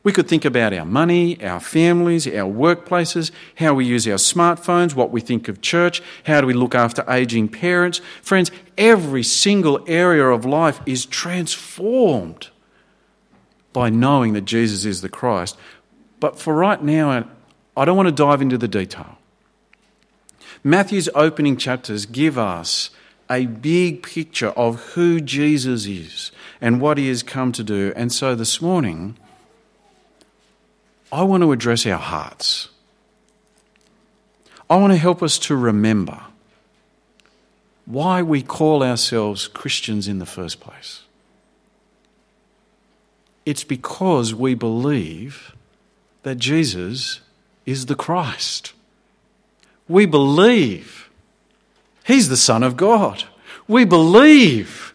We 0.06 0.12
could 0.12 0.28
think 0.28 0.44
about 0.44 0.72
our 0.72 0.84
money, 0.84 1.42
our 1.42 1.58
families, 1.58 2.28
our 2.28 2.48
workplaces, 2.48 3.32
how 3.56 3.74
we 3.74 3.86
use 3.86 4.06
our 4.06 4.14
smartphones, 4.14 4.94
what 4.94 5.10
we 5.10 5.20
think 5.20 5.48
of 5.48 5.60
church, 5.60 6.00
how 6.22 6.40
do 6.40 6.46
we 6.46 6.52
look 6.54 6.76
after 6.76 7.04
aging 7.10 7.48
parents. 7.48 8.00
Friends, 8.22 8.52
every 8.78 9.24
single 9.24 9.82
area 9.88 10.28
of 10.28 10.44
life 10.44 10.80
is 10.86 11.06
transformed 11.06 12.50
by 13.72 13.90
knowing 13.90 14.34
that 14.34 14.44
Jesus 14.44 14.84
is 14.84 15.00
the 15.00 15.08
Christ. 15.08 15.58
But 16.20 16.38
for 16.38 16.54
right 16.54 16.80
now, 16.80 17.28
I 17.76 17.84
don't 17.84 17.96
want 17.96 18.06
to 18.06 18.12
dive 18.12 18.40
into 18.40 18.58
the 18.58 18.68
detail. 18.68 19.18
Matthew's 20.62 21.08
opening 21.16 21.56
chapters 21.56 22.06
give 22.06 22.38
us 22.38 22.90
a 23.28 23.46
big 23.46 24.04
picture 24.04 24.50
of 24.50 24.80
who 24.92 25.20
Jesus 25.20 25.84
is 25.86 26.30
and 26.60 26.80
what 26.80 26.96
he 26.96 27.08
has 27.08 27.24
come 27.24 27.50
to 27.50 27.64
do. 27.64 27.92
And 27.96 28.12
so 28.12 28.36
this 28.36 28.62
morning, 28.62 29.16
I 31.16 31.22
want 31.22 31.42
to 31.44 31.50
address 31.50 31.86
our 31.86 31.96
hearts. 31.96 32.68
I 34.68 34.76
want 34.76 34.92
to 34.92 34.98
help 34.98 35.22
us 35.22 35.38
to 35.38 35.56
remember 35.56 36.20
why 37.86 38.20
we 38.20 38.42
call 38.42 38.82
ourselves 38.82 39.48
Christians 39.48 40.08
in 40.08 40.18
the 40.18 40.26
first 40.26 40.60
place. 40.60 41.04
It's 43.46 43.64
because 43.64 44.34
we 44.34 44.52
believe 44.52 45.54
that 46.22 46.36
Jesus 46.36 47.22
is 47.64 47.86
the 47.86 47.94
Christ. 47.94 48.74
We 49.88 50.04
believe 50.04 51.08
He's 52.04 52.28
the 52.28 52.36
Son 52.36 52.62
of 52.62 52.76
God. 52.76 53.24
We 53.66 53.86
believe 53.86 54.92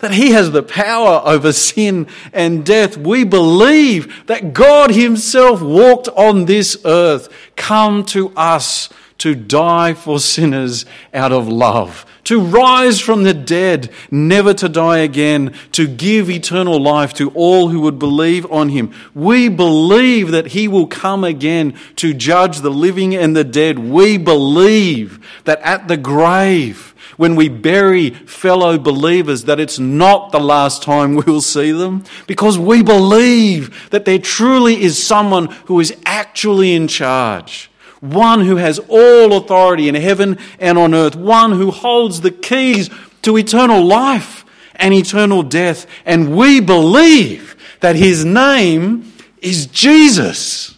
that 0.00 0.12
He 0.12 0.30
has 0.32 0.50
the 0.50 0.62
power 0.62 1.22
over 1.24 1.52
sin 1.52 2.06
and 2.32 2.64
death. 2.64 2.96
We 2.96 3.24
believe 3.24 4.26
that 4.26 4.52
God 4.52 4.90
Himself 4.90 5.62
walked 5.62 6.08
on 6.08 6.46
this 6.46 6.78
earth, 6.84 7.28
come 7.56 8.04
to 8.06 8.32
us 8.36 8.88
to 9.20 9.34
die 9.34 9.92
for 9.92 10.18
sinners 10.18 10.86
out 11.12 11.30
of 11.30 11.46
love, 11.46 12.06
to 12.24 12.40
rise 12.40 13.00
from 13.00 13.22
the 13.22 13.34
dead, 13.34 13.90
never 14.10 14.54
to 14.54 14.68
die 14.68 14.98
again, 14.98 15.54
to 15.72 15.86
give 15.86 16.30
eternal 16.30 16.80
life 16.80 17.12
to 17.14 17.30
all 17.30 17.68
who 17.68 17.80
would 17.80 17.98
believe 17.98 18.50
on 18.50 18.70
him. 18.70 18.92
We 19.14 19.48
believe 19.48 20.30
that 20.30 20.48
he 20.48 20.68
will 20.68 20.86
come 20.86 21.22
again 21.22 21.78
to 21.96 22.14
judge 22.14 22.60
the 22.60 22.70
living 22.70 23.14
and 23.14 23.36
the 23.36 23.44
dead. 23.44 23.78
We 23.78 24.16
believe 24.16 25.24
that 25.44 25.60
at 25.60 25.88
the 25.88 25.98
grave, 25.98 26.94
when 27.18 27.36
we 27.36 27.50
bury 27.50 28.10
fellow 28.10 28.78
believers 28.78 29.44
that 29.44 29.60
it's 29.60 29.78
not 29.78 30.32
the 30.32 30.40
last 30.40 30.82
time 30.82 31.14
we'll 31.16 31.42
see 31.42 31.70
them 31.70 32.02
because 32.26 32.58
we 32.58 32.82
believe 32.82 33.90
that 33.90 34.06
there 34.06 34.18
truly 34.18 34.82
is 34.82 35.02
someone 35.02 35.46
who 35.66 35.78
is 35.80 35.94
actually 36.06 36.72
in 36.72 36.88
charge. 36.88 37.69
One 38.00 38.40
who 38.40 38.56
has 38.56 38.78
all 38.88 39.36
authority 39.36 39.88
in 39.88 39.94
heaven 39.94 40.38
and 40.58 40.78
on 40.78 40.94
earth. 40.94 41.16
One 41.16 41.52
who 41.52 41.70
holds 41.70 42.22
the 42.22 42.30
keys 42.30 42.88
to 43.22 43.36
eternal 43.36 43.84
life 43.84 44.44
and 44.76 44.94
eternal 44.94 45.42
death. 45.42 45.86
And 46.06 46.34
we 46.34 46.60
believe 46.60 47.56
that 47.80 47.96
his 47.96 48.24
name 48.24 49.12
is 49.42 49.66
Jesus, 49.66 50.76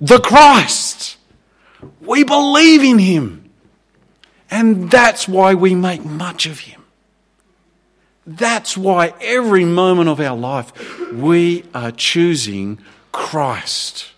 the 0.00 0.20
Christ. 0.20 1.16
We 2.00 2.24
believe 2.24 2.82
in 2.82 2.98
him. 2.98 3.50
And 4.50 4.90
that's 4.90 5.26
why 5.26 5.54
we 5.54 5.74
make 5.74 6.04
much 6.04 6.46
of 6.46 6.60
him. 6.60 6.82
That's 8.26 8.76
why 8.76 9.14
every 9.20 9.64
moment 9.64 10.08
of 10.08 10.20
our 10.20 10.36
life 10.36 10.72
we 11.12 11.64
are 11.74 11.90
choosing 11.90 12.78
Christ. 13.10 14.12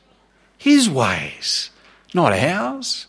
His 0.58 0.90
ways, 0.90 1.70
not 2.14 2.32
ours. 2.32 3.08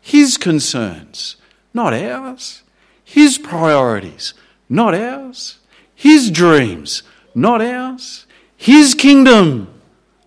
His 0.00 0.36
concerns, 0.36 1.36
not 1.74 1.92
ours. 1.92 2.62
His 3.04 3.38
priorities, 3.38 4.34
not 4.68 4.94
ours. 4.94 5.58
His 5.94 6.30
dreams, 6.30 7.02
not 7.34 7.60
ours. 7.60 8.26
His 8.56 8.94
kingdom, 8.94 9.68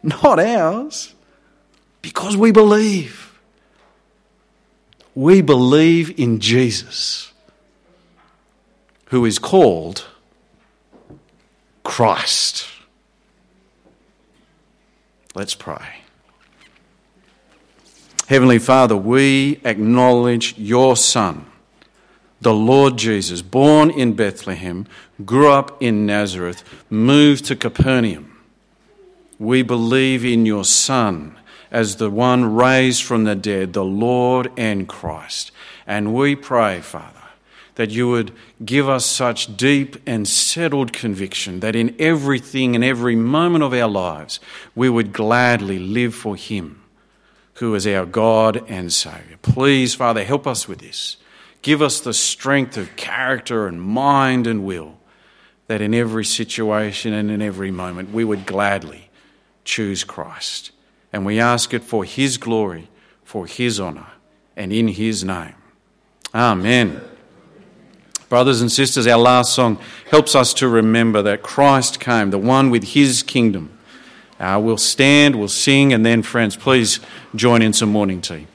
not 0.04 0.40
ours. 0.40 1.16
Because 2.02 2.38
we 2.38 2.52
believe. 2.52 3.40
We 5.16 5.42
believe 5.42 6.20
in 6.20 6.40
Jesus, 6.40 7.32
who 9.06 9.26
is 9.26 9.40
called 9.40 10.06
Christ. 11.84 12.68
Let's 15.36 15.56
pray. 15.56 16.03
Heavenly 18.34 18.58
Father, 18.58 18.98
we 18.98 19.60
acknowledge 19.64 20.58
your 20.58 20.98
Son, 20.98 21.46
the 22.42 22.52
Lord 22.52 22.98
Jesus, 22.98 23.44
born 23.44 23.92
in 23.92 24.14
Bethlehem, 24.14 24.88
grew 25.24 25.52
up 25.52 25.80
in 25.80 26.08
Nazareth, 26.08 26.64
moved 26.90 27.46
to 27.46 27.56
Capernaum. 27.56 28.36
We 29.38 29.62
believe 29.62 30.26
in 30.26 30.48
your 30.48 30.66
Son 30.66 31.38
as 31.70 31.98
the 31.98 32.10
one 32.10 32.56
raised 32.56 33.04
from 33.04 33.26
the 33.26 33.36
dead, 33.36 33.74
the 33.74 33.86
Lord 33.86 34.52
and 34.58 34.88
Christ. 34.88 35.52
And 35.86 36.12
we 36.12 36.36
pray, 36.36 36.82
Father, 36.82 37.22
that 37.76 37.92
you 37.92 38.10
would 38.10 38.32
give 38.66 38.90
us 38.90 39.06
such 39.06 39.56
deep 39.56 39.98
and 40.08 40.28
settled 40.28 40.92
conviction 40.92 41.60
that 41.60 41.76
in 41.76 41.96
everything 42.00 42.74
and 42.74 42.84
every 42.84 43.16
moment 43.16 43.64
of 43.64 43.76
our 43.76 43.88
lives 43.88 44.40
we 44.74 44.90
would 44.90 45.14
gladly 45.14 45.78
live 45.78 46.16
for 46.16 46.36
Him 46.36 46.80
who 47.56 47.76
is 47.76 47.86
our 47.86 48.06
God 48.06 48.64
and 48.70 48.92
Saviour. 48.92 49.38
Please, 49.42 49.94
Father, 49.94 50.24
help 50.24 50.48
us 50.48 50.68
with 50.68 50.80
this. 50.80 51.18
Give 51.62 51.82
us 51.82 52.00
the 52.00 52.14
strength 52.14 52.78
of 52.78 52.96
character 52.96 53.68
and 53.68 53.82
mind 53.82 54.48
and 54.48 54.66
will 54.66 54.98
that 55.68 55.82
in 55.82 55.94
every 55.94 56.26
situation 56.26 57.14
and 57.14 57.32
in 57.32 57.42
every 57.42 57.72
moment 57.72 58.12
we 58.12 58.24
would 58.24 58.46
gladly 58.46 59.10
choose 59.64 60.04
Christ. 60.04 60.72
And 61.12 61.26
we 61.26 61.40
ask 61.40 61.74
it 61.74 61.84
for 61.84 62.04
His 62.04 62.38
glory, 62.38 62.90
for 63.24 63.46
His 63.46 63.80
honour, 63.80 64.08
and 64.58 64.74
in 64.74 64.90
His 64.90 65.24
name. 65.24 65.56
Amen. 66.34 67.02
Brothers 68.30 68.62
and 68.62 68.72
sisters, 68.72 69.06
our 69.06 69.20
last 69.20 69.54
song 69.54 69.78
helps 70.10 70.36
us 70.36 70.56
to 70.56 70.68
remember 70.68 71.22
that 71.22 71.44
Christ 71.44 72.00
came, 72.00 72.32
the 72.32 72.40
one 72.40 72.72
with 72.72 72.84
His 72.84 73.22
kingdom 73.22 73.73
uh, 74.40 74.60
we'll 74.62 74.78
stand, 74.78 75.36
we'll 75.36 75.48
sing, 75.48 75.94
and 75.94 76.06
then, 76.06 76.24
friends, 76.24 76.56
please 76.56 77.00
join 77.36 77.62
in 77.62 77.74
some 77.74 77.90
morning 77.90 78.22
tea. 78.22 78.48